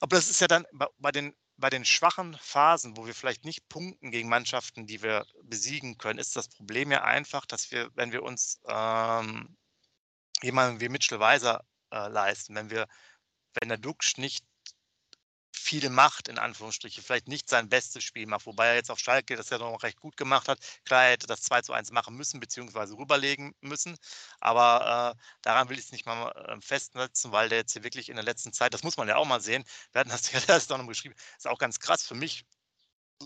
aber 0.00 0.16
das 0.16 0.28
ist 0.30 0.40
ja 0.40 0.46
dann 0.46 0.66
bei 0.98 1.12
den, 1.12 1.34
bei 1.56 1.70
den 1.70 1.84
schwachen 1.84 2.36
Phasen, 2.40 2.96
wo 2.96 3.06
wir 3.06 3.14
vielleicht 3.14 3.44
nicht 3.44 3.68
punkten 3.68 4.10
gegen 4.10 4.28
Mannschaften, 4.28 4.86
die 4.86 5.02
wir 5.02 5.26
besiegen 5.42 5.98
können, 5.98 6.18
ist 6.18 6.36
das 6.36 6.48
Problem 6.48 6.90
ja 6.90 7.02
einfach, 7.02 7.46
dass 7.46 7.70
wir, 7.70 7.90
wenn 7.94 8.12
wir 8.12 8.22
uns 8.22 8.60
ähm, 8.68 9.56
jemanden 10.42 10.80
wie 10.80 10.88
Mitchell 10.88 11.20
Weiser 11.20 11.64
äh, 11.90 12.08
leisten, 12.08 12.54
wenn 12.54 12.70
wir, 12.70 12.86
wenn 13.54 13.68
der 13.68 13.78
Duxch 13.78 14.18
nicht 14.18 14.44
viel 15.66 15.90
macht, 15.90 16.28
in 16.28 16.38
Anführungsstrichen, 16.38 17.02
vielleicht 17.02 17.28
nicht 17.28 17.48
sein 17.48 17.68
bestes 17.68 18.04
Spiel 18.04 18.26
macht, 18.26 18.46
wobei 18.46 18.68
er 18.68 18.74
jetzt 18.76 18.90
auf 18.90 18.98
Schalke 19.00 19.36
das 19.36 19.50
ja 19.50 19.58
noch 19.58 19.82
recht 19.82 20.00
gut 20.00 20.16
gemacht 20.16 20.48
hat. 20.48 20.58
Klar, 20.84 21.04
er 21.04 21.10
hätte 21.12 21.26
das 21.26 21.42
2 21.42 21.62
zu 21.62 21.72
1 21.72 21.90
machen 21.92 22.16
müssen, 22.16 22.38
beziehungsweise 22.40 22.96
rüberlegen 22.96 23.54
müssen, 23.60 23.96
aber 24.40 25.16
äh, 25.16 25.22
daran 25.42 25.68
will 25.68 25.78
ich 25.78 25.86
es 25.86 25.92
nicht 25.92 26.06
mal 26.06 26.30
äh, 26.30 26.60
festsetzen, 26.60 27.32
weil 27.32 27.48
der 27.48 27.58
jetzt 27.58 27.72
hier 27.72 27.84
wirklich 27.84 28.08
in 28.08 28.16
der 28.16 28.24
letzten 28.24 28.52
Zeit, 28.52 28.74
das 28.74 28.82
muss 28.84 28.96
man 28.96 29.08
ja 29.08 29.16
auch 29.16 29.26
mal 29.26 29.40
sehen, 29.40 29.64
wir 29.92 30.00
hatten 30.00 30.10
das 30.10 30.30
ja 30.32 30.40
erst 30.46 30.70
noch 30.70 30.86
geschrieben, 30.86 31.14
ist 31.36 31.48
auch 31.48 31.58
ganz 31.58 31.80
krass 31.80 32.02
für 32.06 32.14
mich, 32.14 32.44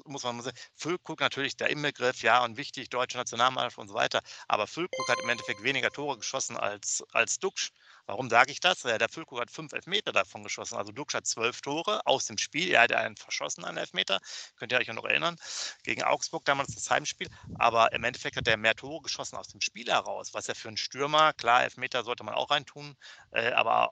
muss 0.04 0.24
man 0.24 0.40
sagen, 0.40 0.56
Füllkrug 0.74 1.20
natürlich 1.20 1.56
der 1.56 1.70
Inbegriff, 1.70 2.22
ja, 2.22 2.44
und 2.44 2.56
wichtig, 2.56 2.90
deutsche 2.90 3.16
Nationalmannschaft 3.18 3.78
und 3.78 3.88
so 3.88 3.94
weiter. 3.94 4.20
Aber 4.48 4.66
Füllkrug 4.66 5.08
hat 5.08 5.18
im 5.22 5.28
Endeffekt 5.28 5.62
weniger 5.62 5.90
Tore 5.90 6.18
geschossen 6.18 6.56
als, 6.56 7.04
als 7.12 7.38
Duxch. 7.38 7.70
Warum 8.06 8.28
sage 8.30 8.52
ich 8.52 8.60
das? 8.60 8.82
Ja, 8.82 8.98
der 8.98 9.08
Füllkrug 9.08 9.40
hat 9.40 9.50
fünf 9.50 9.72
Elfmeter 9.72 10.12
davon 10.12 10.42
geschossen. 10.42 10.76
Also 10.76 10.92
Duxch 10.92 11.14
hat 11.14 11.26
zwölf 11.26 11.60
Tore 11.60 12.00
aus 12.06 12.26
dem 12.26 12.38
Spiel. 12.38 12.70
Er 12.70 12.82
hat 12.82 12.92
einen 12.92 13.16
verschossen, 13.16 13.64
einen 13.64 13.78
Elfmeter. 13.78 14.20
Könnt 14.56 14.72
ihr 14.72 14.78
euch 14.78 14.88
noch 14.88 15.04
erinnern? 15.04 15.36
Gegen 15.84 16.02
Augsburg 16.02 16.44
damals 16.44 16.74
das 16.74 16.90
Heimspiel. 16.90 17.28
Aber 17.54 17.92
im 17.92 18.04
Endeffekt 18.04 18.36
hat 18.36 18.48
er 18.48 18.56
mehr 18.56 18.74
Tore 18.74 19.02
geschossen 19.02 19.36
aus 19.36 19.48
dem 19.48 19.60
Spiel 19.60 19.86
heraus, 19.88 20.34
was 20.34 20.46
ja 20.46 20.54
für 20.54 20.68
einen 20.68 20.76
Stürmer, 20.76 21.32
klar, 21.34 21.62
Elfmeter 21.64 22.04
sollte 22.04 22.24
man 22.24 22.34
auch 22.34 22.50
reintun, 22.50 22.96
äh, 23.32 23.52
aber 23.52 23.90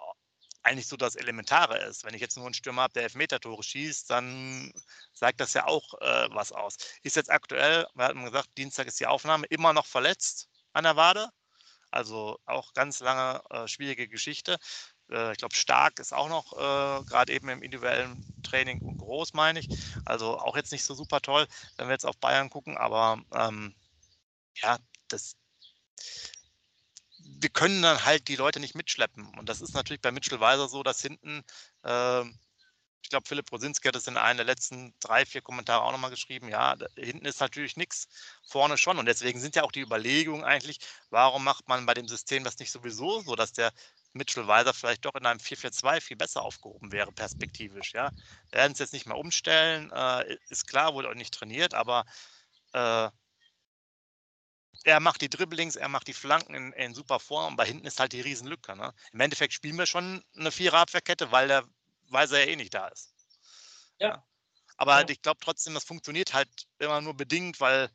eigentlich 0.68 0.86
so 0.86 0.96
das 0.96 1.16
Elementare 1.16 1.78
ist. 1.78 2.04
Wenn 2.04 2.14
ich 2.14 2.20
jetzt 2.20 2.36
nur 2.36 2.46
einen 2.46 2.54
Stürmer 2.54 2.82
habe, 2.82 2.94
der 2.94 3.04
Elfmeter-Tore 3.04 3.62
schießt, 3.62 4.10
dann 4.10 4.72
sagt 5.12 5.40
das 5.40 5.54
ja 5.54 5.66
auch 5.66 5.94
äh, 6.00 6.28
was 6.30 6.52
aus. 6.52 6.76
Ist 7.02 7.16
jetzt 7.16 7.30
aktuell, 7.30 7.86
wir 7.94 8.04
hatten 8.04 8.24
gesagt, 8.24 8.50
Dienstag 8.56 8.86
ist 8.86 9.00
die 9.00 9.06
Aufnahme, 9.06 9.46
immer 9.46 9.72
noch 9.72 9.86
verletzt 9.86 10.48
an 10.72 10.84
der 10.84 10.96
Wade. 10.96 11.28
Also 11.90 12.38
auch 12.44 12.74
ganz 12.74 13.00
lange 13.00 13.42
äh, 13.50 13.66
schwierige 13.66 14.08
Geschichte. 14.08 14.58
Äh, 15.10 15.32
ich 15.32 15.38
glaube, 15.38 15.54
Stark 15.54 15.98
ist 16.00 16.12
auch 16.12 16.28
noch 16.28 16.52
äh, 16.52 17.04
gerade 17.04 17.32
eben 17.32 17.48
im 17.48 17.62
individuellen 17.62 18.24
Training 18.42 18.98
groß, 18.98 19.32
meine 19.32 19.60
ich. 19.60 19.68
Also 20.04 20.38
auch 20.38 20.56
jetzt 20.56 20.72
nicht 20.72 20.84
so 20.84 20.94
super 20.94 21.20
toll, 21.20 21.46
wenn 21.76 21.88
wir 21.88 21.94
jetzt 21.94 22.06
auf 22.06 22.18
Bayern 22.18 22.50
gucken. 22.50 22.76
Aber 22.76 23.22
ähm, 23.34 23.74
ja, 24.56 24.78
das 25.08 25.36
wir 27.36 27.50
können 27.50 27.82
dann 27.82 28.04
halt 28.04 28.28
die 28.28 28.36
Leute 28.36 28.60
nicht 28.60 28.74
mitschleppen. 28.74 29.26
Und 29.38 29.48
das 29.48 29.60
ist 29.60 29.74
natürlich 29.74 30.00
bei 30.02 30.12
Mitchell 30.12 30.40
Weiser 30.40 30.68
so, 30.68 30.82
dass 30.82 31.00
hinten, 31.02 31.42
äh, 31.84 32.22
ich 33.02 33.10
glaube, 33.10 33.28
Philipp 33.28 33.50
Rosinski 33.52 33.88
hat 33.88 33.96
es 33.96 34.06
in 34.06 34.16
einem 34.16 34.38
der 34.38 34.46
letzten 34.46 34.94
drei, 35.00 35.24
vier 35.24 35.42
Kommentare 35.42 35.82
auch 35.82 35.92
nochmal 35.92 36.10
geschrieben, 36.10 36.48
ja, 36.48 36.76
da, 36.76 36.86
hinten 36.96 37.26
ist 37.26 37.40
natürlich 37.40 37.76
nichts, 37.76 38.08
vorne 38.48 38.78
schon. 38.78 38.98
Und 38.98 39.06
deswegen 39.06 39.40
sind 39.40 39.56
ja 39.56 39.62
auch 39.62 39.72
die 39.72 39.80
Überlegungen 39.80 40.44
eigentlich, 40.44 40.78
warum 41.10 41.44
macht 41.44 41.68
man 41.68 41.86
bei 41.86 41.94
dem 41.94 42.08
System 42.08 42.44
das 42.44 42.58
nicht 42.58 42.72
sowieso 42.72 43.20
so, 43.20 43.36
dass 43.36 43.52
der 43.52 43.72
Mitchell 44.12 44.46
Weiser 44.48 44.74
vielleicht 44.74 45.04
doch 45.04 45.14
in 45.14 45.26
einem 45.26 45.40
4-4-2 45.40 46.00
viel 46.00 46.16
besser 46.16 46.42
aufgehoben 46.42 46.92
wäre, 46.92 47.12
perspektivisch. 47.12 47.92
Ja. 47.94 48.10
Werden 48.50 48.72
es 48.72 48.78
jetzt 48.78 48.92
nicht 48.92 49.06
mehr 49.06 49.18
umstellen, 49.18 49.92
äh, 49.92 50.36
ist 50.48 50.66
klar, 50.66 50.94
wurde 50.94 51.10
auch 51.10 51.14
nicht 51.14 51.34
trainiert, 51.34 51.74
aber 51.74 52.04
äh, 52.72 53.10
er 54.88 55.00
macht 55.00 55.20
die 55.20 55.28
Dribblings, 55.28 55.76
er 55.76 55.88
macht 55.88 56.08
die 56.08 56.14
Flanken 56.14 56.54
in, 56.54 56.72
in 56.72 56.94
super 56.94 57.20
Form, 57.20 57.54
aber 57.54 57.64
hinten 57.64 57.86
ist 57.86 58.00
halt 58.00 58.12
die 58.12 58.22
Riesenlücke. 58.22 58.74
Ne? 58.74 58.94
Im 59.12 59.20
Endeffekt 59.20 59.52
spielen 59.52 59.76
wir 59.76 59.84
schon 59.84 60.24
eine 60.34 60.50
Vierer-Abwehrkette, 60.50 61.30
weil 61.30 61.48
der 61.48 61.64
Weiser 62.08 62.40
ja 62.40 62.46
eh 62.46 62.56
nicht 62.56 62.72
da 62.72 62.88
ist. 62.88 63.12
Ja. 63.98 64.24
Aber 64.78 65.00
ja. 65.00 65.08
ich 65.08 65.20
glaube 65.20 65.40
trotzdem, 65.42 65.74
das 65.74 65.84
funktioniert 65.84 66.32
halt 66.32 66.48
immer 66.78 67.02
nur 67.02 67.14
bedingt, 67.14 67.60
weil, 67.60 67.90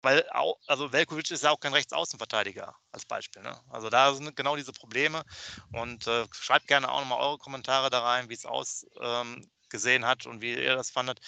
weil 0.00 0.26
auch, 0.30 0.58
also 0.66 0.90
Velkovic 0.90 1.30
ist 1.30 1.44
ja 1.44 1.50
auch 1.50 1.60
kein 1.60 1.74
Rechtsaußenverteidiger 1.74 2.74
als 2.90 3.04
Beispiel. 3.04 3.42
Ne? 3.42 3.60
Also 3.68 3.90
da 3.90 4.14
sind 4.14 4.34
genau 4.36 4.56
diese 4.56 4.72
Probleme. 4.72 5.22
Und 5.72 6.06
äh, 6.06 6.26
schreibt 6.32 6.66
gerne 6.66 6.90
auch 6.90 7.00
nochmal 7.00 7.20
eure 7.20 7.36
Kommentare 7.36 7.90
da 7.90 8.00
rein, 8.00 8.30
wie 8.30 8.34
es 8.34 8.46
ausgesehen 8.46 8.90
ähm, 9.02 9.50
hat 10.04 10.26
und 10.26 10.40
wie 10.42 10.54
ihr 10.54 10.76
das 10.76 10.90
fandet 10.90 11.20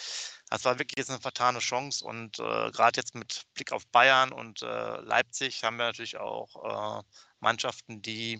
das 0.52 0.66
war 0.66 0.78
wirklich 0.78 0.98
jetzt 0.98 1.08
eine 1.08 1.18
vertane 1.18 1.60
Chance 1.60 2.04
und 2.04 2.38
äh, 2.38 2.70
gerade 2.72 2.96
jetzt 2.96 3.14
mit 3.14 3.44
Blick 3.54 3.72
auf 3.72 3.86
Bayern 3.86 4.32
und 4.32 4.60
äh, 4.60 5.00
Leipzig 5.00 5.64
haben 5.64 5.78
wir 5.78 5.86
natürlich 5.86 6.18
auch 6.18 7.00
äh, 7.00 7.02
Mannschaften, 7.40 8.02
die 8.02 8.38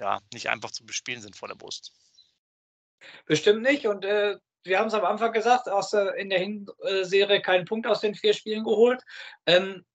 ja 0.00 0.20
nicht 0.32 0.50
einfach 0.50 0.72
zu 0.72 0.84
bespielen 0.84 1.22
sind 1.22 1.36
vor 1.36 1.46
der 1.46 1.54
Brust. 1.54 1.92
Bestimmt 3.26 3.62
nicht 3.62 3.86
und 3.86 4.04
äh, 4.04 4.36
wir 4.64 4.80
haben 4.80 4.88
es 4.88 4.94
am 4.94 5.04
Anfang 5.04 5.32
gesagt, 5.32 5.68
aus, 5.68 5.92
in 5.92 6.28
der 6.28 6.40
Hinserie 6.40 7.40
keinen 7.40 7.66
Punkt 7.66 7.86
aus 7.86 8.00
den 8.00 8.16
vier 8.16 8.34
Spielen 8.34 8.64
geholt. 8.64 9.00
Ähm, 9.46 9.86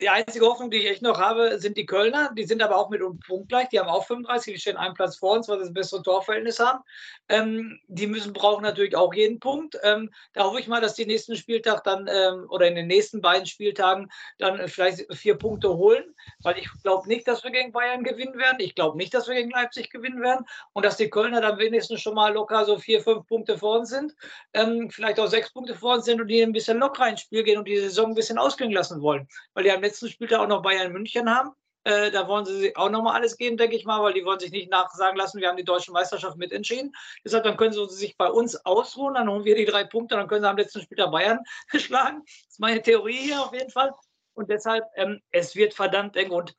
die 0.00 0.08
einzige 0.08 0.46
Hoffnung, 0.46 0.70
die 0.70 0.78
ich 0.78 0.86
echt 0.86 1.02
noch 1.02 1.20
habe, 1.20 1.58
sind 1.58 1.76
die 1.76 1.86
Kölner. 1.86 2.32
Die 2.36 2.44
sind 2.44 2.62
aber 2.62 2.76
auch 2.76 2.88
mit 2.88 3.02
uns 3.02 3.20
punktgleich. 3.26 3.68
Die 3.68 3.78
haben 3.78 3.88
auch 3.88 4.06
35, 4.06 4.54
die 4.54 4.60
stehen 4.60 4.76
einen 4.76 4.94
Platz 4.94 5.16
vor 5.16 5.34
uns, 5.36 5.48
weil 5.48 5.58
sie 5.58 5.64
das 5.64 5.74
bessere 5.74 6.02
Torverhältnis 6.02 6.58
haben. 6.58 6.82
Ähm, 7.28 7.78
die 7.86 8.06
müssen 8.06 8.32
brauchen 8.32 8.62
natürlich 8.62 8.96
auch 8.96 9.12
jeden 9.12 9.40
Punkt. 9.40 9.78
Ähm, 9.82 10.10
da 10.32 10.44
hoffe 10.44 10.58
ich 10.58 10.68
mal, 10.68 10.80
dass 10.80 10.94
die 10.94 11.06
nächsten 11.06 11.36
Spieltag 11.36 11.84
dann 11.84 12.08
ähm, 12.10 12.46
oder 12.48 12.66
in 12.66 12.74
den 12.74 12.86
nächsten 12.86 13.20
beiden 13.20 13.46
Spieltagen 13.46 14.10
dann 14.38 14.66
vielleicht 14.68 15.12
vier 15.14 15.36
Punkte 15.36 15.76
holen, 15.76 16.14
weil 16.42 16.58
ich 16.58 16.68
glaube 16.82 17.06
nicht, 17.06 17.28
dass 17.28 17.44
wir 17.44 17.50
gegen 17.50 17.72
Bayern 17.72 18.02
gewinnen 18.02 18.38
werden. 18.38 18.58
Ich 18.60 18.74
glaube 18.74 18.96
nicht, 18.96 19.12
dass 19.12 19.28
wir 19.28 19.34
gegen 19.34 19.50
Leipzig 19.50 19.90
gewinnen 19.90 20.22
werden 20.22 20.46
und 20.72 20.84
dass 20.84 20.96
die 20.96 21.10
Kölner 21.10 21.40
dann 21.40 21.58
wenigstens 21.58 22.00
schon 22.00 22.14
mal 22.14 22.32
locker 22.32 22.64
so 22.64 22.78
vier, 22.78 23.02
fünf 23.02 23.26
Punkte 23.26 23.58
vor 23.58 23.78
uns 23.78 23.90
sind, 23.90 24.14
ähm, 24.54 24.90
vielleicht 24.90 25.20
auch 25.20 25.28
sechs 25.28 25.52
Punkte 25.52 25.74
vor 25.74 25.96
uns 25.96 26.06
sind 26.06 26.20
und 26.20 26.28
die 26.28 26.42
ein 26.42 26.52
bisschen 26.52 26.78
locker 26.78 27.06
ins 27.08 27.20
Spiel 27.20 27.42
gehen 27.42 27.58
und 27.58 27.68
die 27.68 27.76
Saison 27.76 28.06
ein 28.06 28.14
bisschen 28.14 28.38
ausklingen 28.38 28.74
lassen 28.74 29.02
wollen, 29.02 29.28
weil 29.54 29.64
die 29.64 29.72
haben 29.72 29.82
letzten 29.90 30.08
Spieltag 30.08 30.40
auch 30.40 30.46
noch 30.46 30.62
Bayern 30.62 30.92
München 30.92 31.28
haben. 31.28 31.50
Äh, 31.84 32.10
da 32.10 32.28
wollen 32.28 32.44
sie 32.44 32.76
auch 32.76 32.90
nochmal 32.90 33.16
alles 33.16 33.36
geben, 33.36 33.56
denke 33.56 33.74
ich 33.74 33.86
mal, 33.86 34.02
weil 34.02 34.12
die 34.12 34.24
wollen 34.24 34.38
sich 34.38 34.50
nicht 34.50 34.70
nachsagen 34.70 35.16
lassen, 35.16 35.40
wir 35.40 35.48
haben 35.48 35.56
die 35.56 35.64
deutsche 35.64 35.92
Meisterschaft 35.92 36.36
mitentschieden. 36.36 36.92
Deshalb, 37.24 37.44
dann 37.44 37.56
können 37.56 37.72
sie 37.72 37.88
sich 37.88 38.16
bei 38.18 38.30
uns 38.30 38.56
ausruhen, 38.66 39.14
dann 39.14 39.30
holen 39.30 39.44
wir 39.44 39.56
die 39.56 39.64
drei 39.64 39.84
Punkte, 39.84 40.16
dann 40.16 40.28
können 40.28 40.42
sie 40.42 40.48
am 40.48 40.58
letzten 40.58 40.82
Spieltag 40.82 41.10
Bayern 41.10 41.38
schlagen. 41.74 42.22
Das 42.26 42.52
ist 42.52 42.60
meine 42.60 42.82
Theorie 42.82 43.16
hier 43.16 43.40
auf 43.40 43.54
jeden 43.54 43.70
Fall. 43.70 43.92
Und 44.34 44.50
deshalb, 44.50 44.84
ähm, 44.94 45.20
es 45.32 45.56
wird 45.56 45.74
verdammt 45.74 46.16
eng. 46.16 46.30
Und 46.30 46.54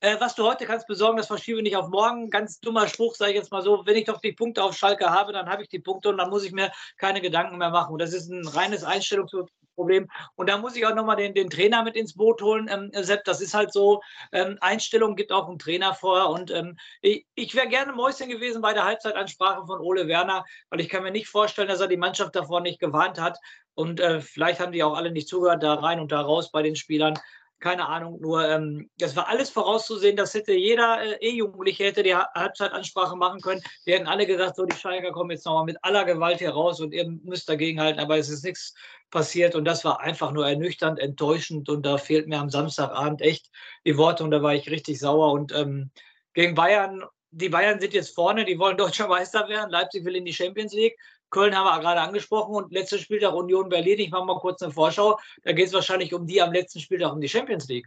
äh, 0.00 0.16
was 0.20 0.34
du 0.34 0.44
heute 0.44 0.66
kannst 0.66 0.86
besorgen, 0.86 1.16
das 1.16 1.26
verschiebe 1.26 1.62
nicht 1.62 1.76
auf 1.76 1.88
morgen. 1.88 2.30
Ganz 2.30 2.60
dummer 2.60 2.88
Spruch, 2.88 3.14
sage 3.14 3.32
ich 3.32 3.36
jetzt 3.36 3.52
mal 3.52 3.62
so. 3.62 3.86
Wenn 3.86 3.96
ich 3.96 4.04
doch 4.04 4.20
die 4.20 4.32
Punkte 4.32 4.62
auf 4.62 4.76
Schalke 4.76 5.10
habe, 5.10 5.32
dann 5.32 5.48
habe 5.48 5.62
ich 5.62 5.68
die 5.68 5.78
Punkte 5.78 6.08
und 6.08 6.18
dann 6.18 6.30
muss 6.30 6.44
ich 6.44 6.52
mir 6.52 6.70
keine 6.96 7.20
Gedanken 7.20 7.58
mehr 7.58 7.70
machen. 7.70 7.92
Und 7.92 8.00
das 8.00 8.12
ist 8.12 8.28
ein 8.28 8.46
reines 8.46 8.84
Einstellungsproblem 8.84 9.60
Problem. 9.80 10.08
Und 10.36 10.50
da 10.50 10.58
muss 10.58 10.76
ich 10.76 10.84
auch 10.84 10.94
nochmal 10.94 11.16
den, 11.16 11.32
den 11.32 11.48
Trainer 11.48 11.82
mit 11.82 11.96
ins 11.96 12.14
Boot 12.14 12.42
holen. 12.42 12.68
Ähm, 12.70 12.90
Sepp, 13.02 13.24
das 13.24 13.40
ist 13.40 13.54
halt 13.54 13.72
so, 13.72 14.02
ähm, 14.30 14.58
Einstellung 14.60 15.16
gibt 15.16 15.32
auch 15.32 15.48
einen 15.48 15.58
Trainer 15.58 15.94
vor. 15.94 16.28
Und 16.28 16.50
ähm, 16.50 16.76
ich, 17.00 17.26
ich 17.34 17.54
wäre 17.54 17.66
gerne 17.66 17.94
Mäuschen 17.94 18.28
gewesen 18.28 18.60
bei 18.60 18.74
der 18.74 18.84
Halbzeitansprache 18.84 19.66
von 19.66 19.80
Ole 19.80 20.06
Werner, 20.06 20.44
weil 20.68 20.80
ich 20.80 20.90
kann 20.90 21.02
mir 21.02 21.10
nicht 21.10 21.28
vorstellen, 21.28 21.68
dass 21.68 21.80
er 21.80 21.88
die 21.88 21.96
Mannschaft 21.96 22.36
davor 22.36 22.60
nicht 22.60 22.78
gewarnt 22.78 23.18
hat. 23.18 23.38
Und 23.74 24.00
äh, 24.00 24.20
vielleicht 24.20 24.60
haben 24.60 24.72
die 24.72 24.82
auch 24.82 24.94
alle 24.94 25.12
nicht 25.12 25.28
zugehört, 25.28 25.62
da 25.62 25.74
rein 25.74 26.00
und 26.00 26.12
da 26.12 26.20
raus 26.20 26.50
bei 26.50 26.62
den 26.62 26.76
Spielern 26.76 27.18
keine 27.60 27.88
Ahnung, 27.88 28.20
nur 28.20 28.48
ähm, 28.48 28.90
das 28.98 29.14
war 29.16 29.28
alles 29.28 29.50
vorauszusehen, 29.50 30.16
das 30.16 30.34
hätte 30.34 30.52
jeder 30.52 31.02
äh, 31.02 31.16
E-Jugendliche 31.20 31.84
hätte 31.84 32.02
die 32.02 32.14
Halbzeitansprache 32.14 33.16
machen 33.16 33.40
können. 33.40 33.62
Wir 33.84 33.96
hätten 33.96 34.06
alle 34.06 34.26
gesagt, 34.26 34.56
so 34.56 34.64
die 34.64 34.76
Schalker 34.76 35.12
kommen 35.12 35.30
jetzt 35.30 35.44
nochmal 35.44 35.66
mit 35.66 35.76
aller 35.82 36.04
Gewalt 36.04 36.38
hier 36.38 36.50
raus 36.50 36.80
und 36.80 36.92
ihr 36.92 37.08
müsst 37.22 37.48
dagegenhalten, 37.48 38.00
aber 38.00 38.16
es 38.16 38.30
ist 38.30 38.44
nichts 38.44 38.74
passiert 39.10 39.54
und 39.54 39.64
das 39.66 39.84
war 39.84 40.00
einfach 40.00 40.32
nur 40.32 40.48
ernüchternd, 40.48 40.98
enttäuschend 40.98 41.68
und 41.68 41.84
da 41.84 41.98
fehlt 41.98 42.28
mir 42.28 42.38
am 42.38 42.50
Samstagabend 42.50 43.20
echt 43.20 43.50
die 43.84 43.96
Worte 43.98 44.24
und 44.24 44.30
da 44.30 44.42
war 44.42 44.54
ich 44.54 44.70
richtig 44.70 44.98
sauer 44.98 45.32
und 45.32 45.52
ähm, 45.52 45.90
gegen 46.32 46.54
Bayern 46.54 47.04
die 47.30 47.48
Bayern 47.48 47.80
sind 47.80 47.94
jetzt 47.94 48.14
vorne, 48.14 48.44
die 48.44 48.58
wollen 48.58 48.76
deutscher 48.76 49.08
Meister 49.08 49.48
werden. 49.48 49.70
Leipzig 49.70 50.04
will 50.04 50.16
in 50.16 50.24
die 50.24 50.32
Champions 50.32 50.72
League. 50.72 50.96
Köln 51.30 51.56
haben 51.56 51.66
wir 51.66 51.80
gerade 51.80 52.00
angesprochen 52.00 52.54
und 52.54 52.72
letztes 52.72 53.02
Spieltag 53.02 53.34
Union 53.34 53.68
Berlin. 53.68 54.00
Ich 54.00 54.10
mache 54.10 54.24
mal 54.24 54.38
kurz 54.38 54.62
eine 54.62 54.72
Vorschau. 54.72 55.18
Da 55.44 55.52
geht 55.52 55.68
es 55.68 55.72
wahrscheinlich 55.72 56.12
um 56.12 56.26
die 56.26 56.42
am 56.42 56.52
letzten 56.52 56.80
Spieltag 56.80 57.12
um 57.12 57.20
die 57.20 57.28
Champions 57.28 57.68
League. 57.68 57.86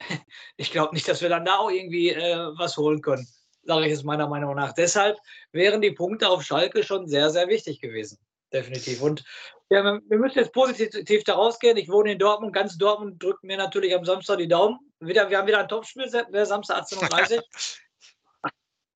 Ich 0.56 0.70
glaube 0.72 0.94
nicht, 0.94 1.08
dass 1.08 1.20
wir 1.20 1.28
dann 1.28 1.44
da 1.44 1.56
auch 1.56 1.70
irgendwie 1.70 2.10
äh, 2.10 2.36
was 2.56 2.76
holen 2.76 3.00
können, 3.00 3.26
sage 3.64 3.86
ich 3.86 3.92
jetzt 3.92 4.04
meiner 4.04 4.28
Meinung 4.28 4.54
nach. 4.54 4.72
Deshalb 4.72 5.18
wären 5.52 5.80
die 5.80 5.90
Punkte 5.90 6.28
auf 6.28 6.42
Schalke 6.42 6.82
schon 6.82 7.06
sehr, 7.06 7.30
sehr 7.30 7.48
wichtig 7.48 7.80
gewesen. 7.80 8.18
Definitiv. 8.52 9.00
Und 9.00 9.24
ja, 9.70 9.84
wir 9.84 10.18
müssen 10.18 10.38
jetzt 10.38 10.52
positiv 10.52 11.24
da 11.24 11.34
rausgehen. 11.34 11.76
Ich 11.76 11.88
wohne 11.88 12.12
in 12.12 12.18
Dortmund. 12.18 12.52
Ganz 12.52 12.76
Dortmund 12.76 13.22
drückt 13.22 13.44
mir 13.44 13.56
natürlich 13.56 13.94
am 13.94 14.04
Samstag 14.04 14.38
die 14.38 14.48
Daumen. 14.48 14.78
Wieder, 15.00 15.30
wir 15.30 15.38
haben 15.38 15.46
wieder 15.46 15.60
ein 15.60 15.68
Topspiel, 15.68 16.08
Samstag 16.08 16.82
18.30 16.84 17.36
Uhr. 17.36 17.42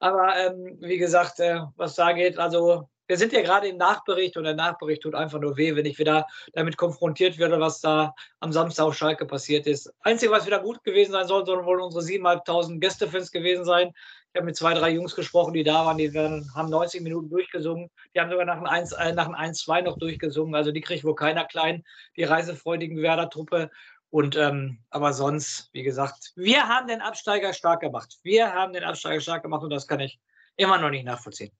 Aber 0.05 0.37
ähm, 0.37 0.77
wie 0.81 0.99
gesagt, 0.99 1.40
äh, 1.40 1.62
was 1.77 1.95
da 1.95 2.12
geht, 2.12 2.37
also 2.37 2.90
wir 3.07 3.17
sind 3.17 3.33
ja 3.33 3.40
gerade 3.40 3.69
im 3.69 3.79
Nachbericht 3.79 4.37
und 4.37 4.45
der 4.45 4.53
Nachbericht 4.53 5.03
tut 5.03 5.14
einfach 5.14 5.40
nur 5.40 5.57
weh, 5.57 5.75
wenn 5.77 5.87
ich 5.87 5.99
wieder 5.99 6.27
damit 6.53 6.77
konfrontiert 6.77 7.38
werde, 7.38 7.59
was 7.59 7.81
da 7.81 8.14
am 8.40 8.53
Samstag 8.53 8.85
auf 8.85 8.95
Schalke 8.95 9.25
passiert 9.25 9.67
ist. 9.67 9.90
Einzige, 10.01 10.31
was 10.31 10.45
wieder 10.45 10.61
gut 10.61 10.85
gewesen 10.85 11.12
sein 11.12 11.27
soll, 11.27 11.47
sollen 11.47 11.64
wohl 11.64 11.81
unsere 11.81 12.05
7.500 12.05 12.81
Gästefans 12.81 13.31
gewesen 13.31 13.64
sein. 13.64 13.93
Ich 14.35 14.37
habe 14.37 14.45
mit 14.45 14.57
zwei, 14.57 14.75
drei 14.75 14.90
Jungs 14.90 15.14
gesprochen, 15.14 15.55
die 15.55 15.62
da 15.62 15.87
waren, 15.87 15.97
die 15.97 16.12
werden, 16.12 16.51
haben 16.55 16.69
90 16.69 17.01
Minuten 17.01 17.31
durchgesungen. 17.31 17.88
Die 18.14 18.21
haben 18.21 18.31
sogar 18.31 18.45
nach 18.45 18.57
einem 18.57 18.67
1, 18.67 18.93
äh, 18.93 19.12
nach 19.12 19.27
einem 19.27 19.37
1-2 19.37 19.83
noch 19.83 19.97
durchgesungen. 19.97 20.55
Also 20.55 20.71
die 20.71 20.83
kriegt 20.83 21.05
wohl 21.05 21.14
keiner 21.14 21.45
klein, 21.45 21.83
die 22.17 22.25
reisefreudigen 22.25 23.01
Werder-Truppe. 23.01 23.71
Und 24.14 24.37
ähm, 24.37 24.79
aber 24.90 25.12
sonst, 25.12 25.70
wie 25.72 25.83
gesagt, 25.83 26.31
wir 26.37 26.68
haben 26.68 26.87
den 26.87 27.00
Absteiger 27.00 27.53
stark 27.53 27.81
gemacht. 27.81 28.20
Wir 28.22 28.53
haben 28.53 28.72
den 28.72 28.85
Absteiger 28.85 29.20
stark 29.20 29.42
gemacht 29.42 29.64
und 29.64 29.70
das 29.70 29.88
kann 29.88 29.98
ich 29.98 30.20
immer 30.55 30.79
noch 30.79 30.90
nicht 30.90 31.05
nachvollziehen 31.05 31.50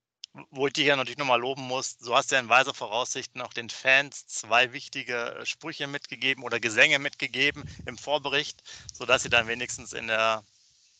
wo 0.51 0.67
ich 0.67 0.73
dich 0.73 0.85
ja 0.85 0.97
natürlich 0.97 1.17
nochmal 1.17 1.39
loben 1.39 1.61
muss, 1.61 1.97
du 1.97 2.13
hast 2.13 2.29
ja 2.31 2.39
in 2.39 2.49
weiser 2.49 2.73
Voraussichten 2.73 3.41
auch 3.41 3.53
den 3.53 3.69
Fans 3.69 4.27
zwei 4.27 4.73
wichtige 4.73 5.33
äh, 5.33 5.45
Sprüche 5.45 5.87
mitgegeben 5.87 6.43
oder 6.43 6.59
Gesänge 6.59 6.99
mitgegeben 6.99 7.63
im 7.85 7.97
Vorbericht, 7.97 8.61
sodass 8.93 9.23
sie 9.23 9.29
dann 9.29 9.47
wenigstens 9.47 9.93
in 9.93 10.07
der 10.07 10.43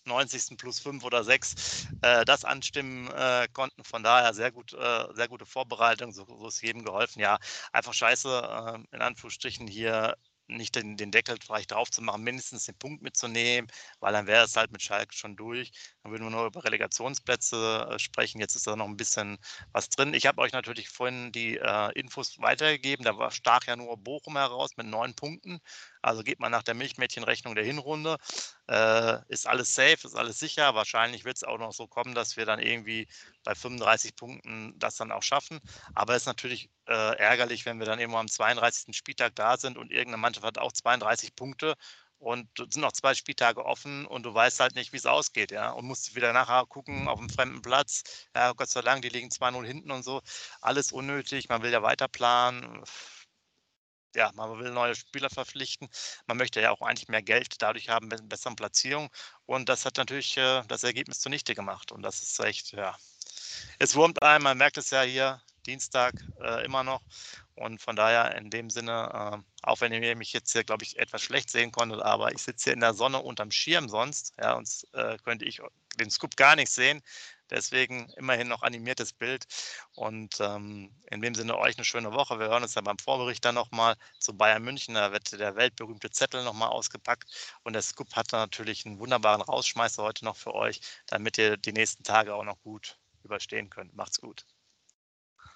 90. 0.05 0.57
plus 0.57 0.79
5 0.79 1.03
oder 1.03 1.25
6 1.25 1.87
äh, 2.01 2.23
das 2.23 2.45
anstimmen 2.45 3.11
äh, 3.11 3.49
konnten. 3.51 3.83
Von 3.83 4.03
daher 4.03 4.33
sehr 4.33 4.51
gut, 4.51 4.73
äh, 4.73 5.05
sehr 5.13 5.27
gute 5.27 5.45
Vorbereitung, 5.45 6.13
so, 6.13 6.25
so, 6.25 6.47
ist 6.47 6.61
jedem 6.61 6.85
geholfen. 6.85 7.19
Ja, 7.19 7.37
einfach 7.73 7.93
scheiße, 7.93 8.77
äh, 8.91 8.95
in 8.95 9.01
Anführungsstrichen 9.01 9.67
hier 9.67 10.15
nicht 10.47 10.75
den, 10.75 10.97
den 10.97 11.11
Deckel 11.11 11.37
vielleicht 11.43 11.71
drauf 11.71 11.89
zu 11.91 12.01
machen, 12.01 12.23
mindestens 12.23 12.65
den 12.65 12.77
Punkt 12.77 13.01
mitzunehmen, 13.01 13.69
weil 13.99 14.13
dann 14.13 14.27
wäre 14.27 14.45
es 14.45 14.55
halt 14.55 14.71
mit 14.71 14.81
Schalke 14.81 15.13
schon 15.13 15.35
durch. 15.35 15.71
Dann 16.03 16.11
würden 16.11 16.23
wir 16.23 16.29
nur 16.29 16.45
über 16.45 16.63
Relegationsplätze 16.63 17.89
äh, 17.91 17.99
sprechen. 17.99 18.39
Jetzt 18.39 18.55
ist 18.55 18.67
da 18.67 18.75
noch 18.75 18.87
ein 18.87 18.97
bisschen 18.97 19.37
was 19.71 19.89
drin. 19.89 20.13
Ich 20.13 20.25
habe 20.27 20.41
euch 20.41 20.53
natürlich 20.53 20.89
vorhin 20.89 21.31
die 21.31 21.57
äh, 21.57 21.91
Infos 21.99 22.39
weitergegeben. 22.39 23.05
Da 23.05 23.17
war 23.17 23.31
stach 23.31 23.65
ja 23.65 23.75
nur 23.75 23.97
Bochum 23.97 24.37
heraus 24.37 24.77
mit 24.77 24.87
neun 24.87 25.15
Punkten. 25.15 25.59
Also 26.01 26.23
geht 26.23 26.39
man 26.39 26.51
nach 26.51 26.63
der 26.63 26.75
Milchmädchenrechnung 26.75 27.55
der 27.55 27.65
Hinrunde. 27.65 28.17
Äh, 28.67 29.19
ist 29.27 29.47
alles 29.47 29.73
safe, 29.75 30.07
ist 30.07 30.15
alles 30.15 30.39
sicher. 30.39 30.73
Wahrscheinlich 30.75 31.23
wird 31.25 31.37
es 31.37 31.43
auch 31.43 31.57
noch 31.59 31.71
so 31.73 31.87
kommen, 31.87 32.15
dass 32.15 32.35
wir 32.37 32.45
dann 32.45 32.59
irgendwie 32.59 33.07
bei 33.43 33.53
35 33.55 34.15
Punkten 34.15 34.73
das 34.79 34.95
dann 34.95 35.11
auch 35.11 35.23
schaffen. 35.23 35.59
Aber 35.93 36.15
es 36.15 36.23
ist 36.23 36.27
natürlich 36.27 36.69
äh, 36.87 37.17
ärgerlich, 37.17 37.65
wenn 37.65 37.79
wir 37.79 37.85
dann 37.85 37.99
irgendwo 37.99 38.17
am 38.19 38.27
32. 38.27 38.95
Spieltag 38.95 39.35
da 39.35 39.57
sind 39.57 39.77
und 39.77 39.91
irgendeine 39.91 40.17
Mannschaft 40.17 40.45
hat 40.45 40.57
auch 40.57 40.71
32 40.71 41.35
Punkte 41.35 41.75
und 42.17 42.47
sind 42.57 42.77
noch 42.81 42.91
zwei 42.93 43.13
Spieltage 43.13 43.63
offen 43.65 44.05
und 44.05 44.23
du 44.23 44.33
weißt 44.33 44.59
halt 44.59 44.75
nicht, 44.75 44.93
wie 44.93 44.97
es 44.97 45.05
ausgeht, 45.05 45.51
ja, 45.51 45.71
und 45.71 45.85
musst 45.85 46.15
wieder 46.15 46.33
nachher 46.33 46.65
gucken 46.65 47.07
auf 47.07 47.19
einem 47.19 47.29
fremden 47.29 47.61
Platz, 47.61 48.03
ja, 48.35 48.53
Gott 48.53 48.69
sei 48.69 48.81
Dank, 48.81 49.01
die 49.01 49.09
liegen 49.09 49.29
2-0 49.31 49.65
hinten 49.65 49.91
und 49.91 50.03
so, 50.03 50.21
alles 50.61 50.91
unnötig, 50.91 51.49
man 51.49 51.61
will 51.61 51.71
ja 51.71 51.83
weiter 51.83 52.07
planen, 52.07 52.83
ja, 54.15 54.31
man 54.35 54.57
will 54.59 54.71
neue 54.71 54.95
Spieler 54.95 55.29
verpflichten. 55.29 55.89
Man 56.27 56.37
möchte 56.37 56.61
ja 56.61 56.71
auch 56.71 56.81
eigentlich 56.81 57.07
mehr 57.09 57.21
Geld 57.21 57.61
dadurch 57.61 57.89
haben, 57.89 58.07
mit 58.07 58.27
besseren 58.29 58.55
Platzierungen. 58.55 59.09
Und 59.45 59.69
das 59.69 59.85
hat 59.85 59.97
natürlich 59.97 60.37
äh, 60.37 60.63
das 60.67 60.83
Ergebnis 60.83 61.19
zunichte 61.19 61.55
gemacht. 61.55 61.91
Und 61.91 62.01
das 62.01 62.21
ist 62.23 62.39
echt, 62.39 62.71
ja, 62.73 62.95
es 63.79 63.95
wurmt 63.95 64.21
einem. 64.23 64.43
Man 64.43 64.57
merkt 64.57 64.77
es 64.77 64.89
ja 64.91 65.01
hier 65.03 65.41
Dienstag 65.65 66.13
äh, 66.41 66.65
immer 66.65 66.83
noch. 66.83 67.01
Und 67.55 67.81
von 67.81 67.95
daher 67.95 68.35
in 68.35 68.49
dem 68.49 68.69
Sinne, 68.69 69.09
äh, 69.13 69.67
auch 69.67 69.81
wenn 69.81 69.93
ihr 69.93 70.15
mich 70.15 70.33
jetzt 70.33 70.51
hier, 70.51 70.63
glaube 70.63 70.83
ich, 70.83 70.97
etwas 70.97 71.21
schlecht 71.21 71.49
sehen 71.49 71.71
konntet, 71.71 72.01
aber 72.01 72.31
ich 72.33 72.41
sitze 72.41 72.65
hier 72.65 72.73
in 72.73 72.81
der 72.81 72.93
Sonne 72.93 73.21
unterm 73.21 73.51
Schirm 73.51 73.87
sonst, 73.89 74.33
ja, 74.39 74.53
und 74.53 74.69
äh, 74.93 75.17
könnte 75.23 75.45
ich 75.45 75.61
den 75.99 76.11
Scoop 76.11 76.35
gar 76.35 76.55
nicht 76.55 76.69
sehen. 76.69 77.01
Deswegen 77.49 78.09
immerhin 78.17 78.47
noch 78.47 78.63
animiertes 78.63 79.13
Bild. 79.13 79.45
Und 79.93 80.39
ähm, 80.39 80.91
in 81.11 81.21
dem 81.21 81.35
Sinne 81.35 81.57
euch 81.57 81.77
eine 81.77 81.85
schöne 81.85 82.11
Woche. 82.11 82.39
Wir 82.39 82.47
hören 82.47 82.63
uns 82.63 82.73
dann 82.73 82.83
beim 82.83 82.97
Vorbericht 82.97 83.45
dann 83.45 83.55
nochmal 83.55 83.95
zu 84.19 84.35
Bayern 84.35 84.63
München. 84.63 84.95
Da 84.95 85.11
wird 85.11 85.31
der 85.31 85.55
weltberühmte 85.55 86.09
Zettel 86.09 86.43
nochmal 86.43 86.69
ausgepackt. 86.69 87.57
Und 87.63 87.73
der 87.73 87.83
Scoop 87.83 88.15
hat 88.15 88.31
natürlich 88.31 88.85
einen 88.85 88.99
wunderbaren 88.99 89.41
Rausschmeißer 89.41 90.03
heute 90.03 90.25
noch 90.25 90.37
für 90.37 90.55
euch, 90.55 90.81
damit 91.07 91.37
ihr 91.37 91.57
die 91.57 91.73
nächsten 91.73 92.03
Tage 92.03 92.33
auch 92.33 92.43
noch 92.43 92.59
gut 92.61 92.97
überstehen 93.23 93.69
könnt. 93.69 93.95
Macht's 93.95 94.19
gut. 94.19 94.45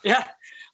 Ja, 0.03 0.25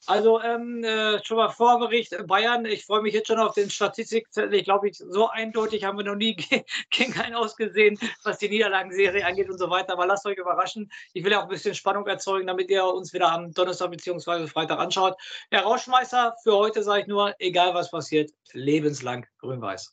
also 0.06 0.40
ähm, 0.40 0.84
äh, 0.84 1.22
schon 1.24 1.36
mal 1.36 1.48
Vorbericht 1.48 2.14
Bayern. 2.28 2.64
Ich 2.64 2.84
freue 2.86 3.02
mich 3.02 3.12
jetzt 3.12 3.26
schon 3.26 3.40
auf 3.40 3.54
den 3.54 3.70
Statistikzettel. 3.70 4.54
Ich 4.54 4.64
glaube, 4.64 4.88
so 4.92 5.28
eindeutig 5.28 5.82
haben 5.82 5.98
wir 5.98 6.04
noch 6.04 6.14
nie 6.14 6.36
gegen 6.90 7.18
einen 7.18 7.34
ausgesehen, 7.34 7.98
was 8.22 8.38
die 8.38 8.48
Niederlagenserie 8.48 9.26
angeht 9.26 9.50
und 9.50 9.58
so 9.58 9.68
weiter. 9.68 9.94
Aber 9.94 10.06
lasst 10.06 10.24
euch 10.26 10.38
überraschen. 10.38 10.92
Ich 11.12 11.24
will 11.24 11.32
ja 11.32 11.40
auch 11.40 11.44
ein 11.44 11.48
bisschen 11.48 11.74
Spannung 11.74 12.06
erzeugen, 12.06 12.46
damit 12.46 12.70
ihr 12.70 12.84
uns 12.84 13.12
wieder 13.12 13.32
am 13.32 13.52
Donnerstag 13.52 13.90
bzw. 13.90 14.46
Freitag 14.46 14.78
anschaut. 14.78 15.16
Herr 15.50 15.62
Rauschmeister, 15.62 16.36
für 16.42 16.56
heute 16.56 16.84
sage 16.84 17.02
ich 17.02 17.06
nur, 17.08 17.34
egal 17.40 17.74
was 17.74 17.90
passiert, 17.90 18.30
lebenslang 18.52 19.26
grün-weiß. 19.40 19.92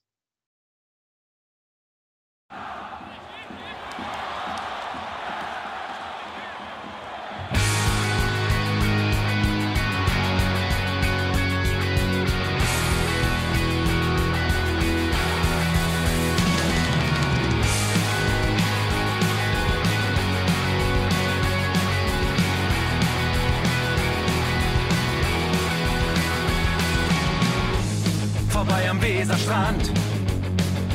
Weserstrand. 29.34 29.91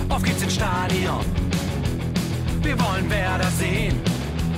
Auf 0.09 0.22
geht's 0.22 0.42
ins 0.42 0.55
Stadion. 0.55 1.24
Wir 2.62 2.79
wollen 2.79 3.11
Werder 3.11 3.51
sehen. 3.59 4.01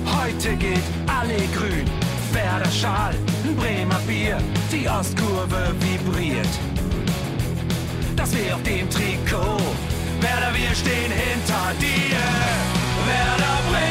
Heute 0.05 0.55
geht 0.55 0.83
alle 1.07 1.37
grün. 1.55 1.85
Werder 2.31 2.69
Schal, 2.69 3.15
Bremer 3.57 3.99
Bier. 4.07 4.37
Die 4.71 4.87
Ostkurve 4.87 5.73
vibriert. 5.79 6.47
Das 8.15 8.31
wir 8.35 8.53
auf 8.53 8.61
dem 8.61 8.87
Trikot. 8.87 9.57
Werder, 10.19 10.53
wir 10.53 10.75
stehen 10.75 11.11
hinter 11.11 11.73
dir. 11.79 12.19
Werder 13.07 13.57
Bremen. 13.71 13.90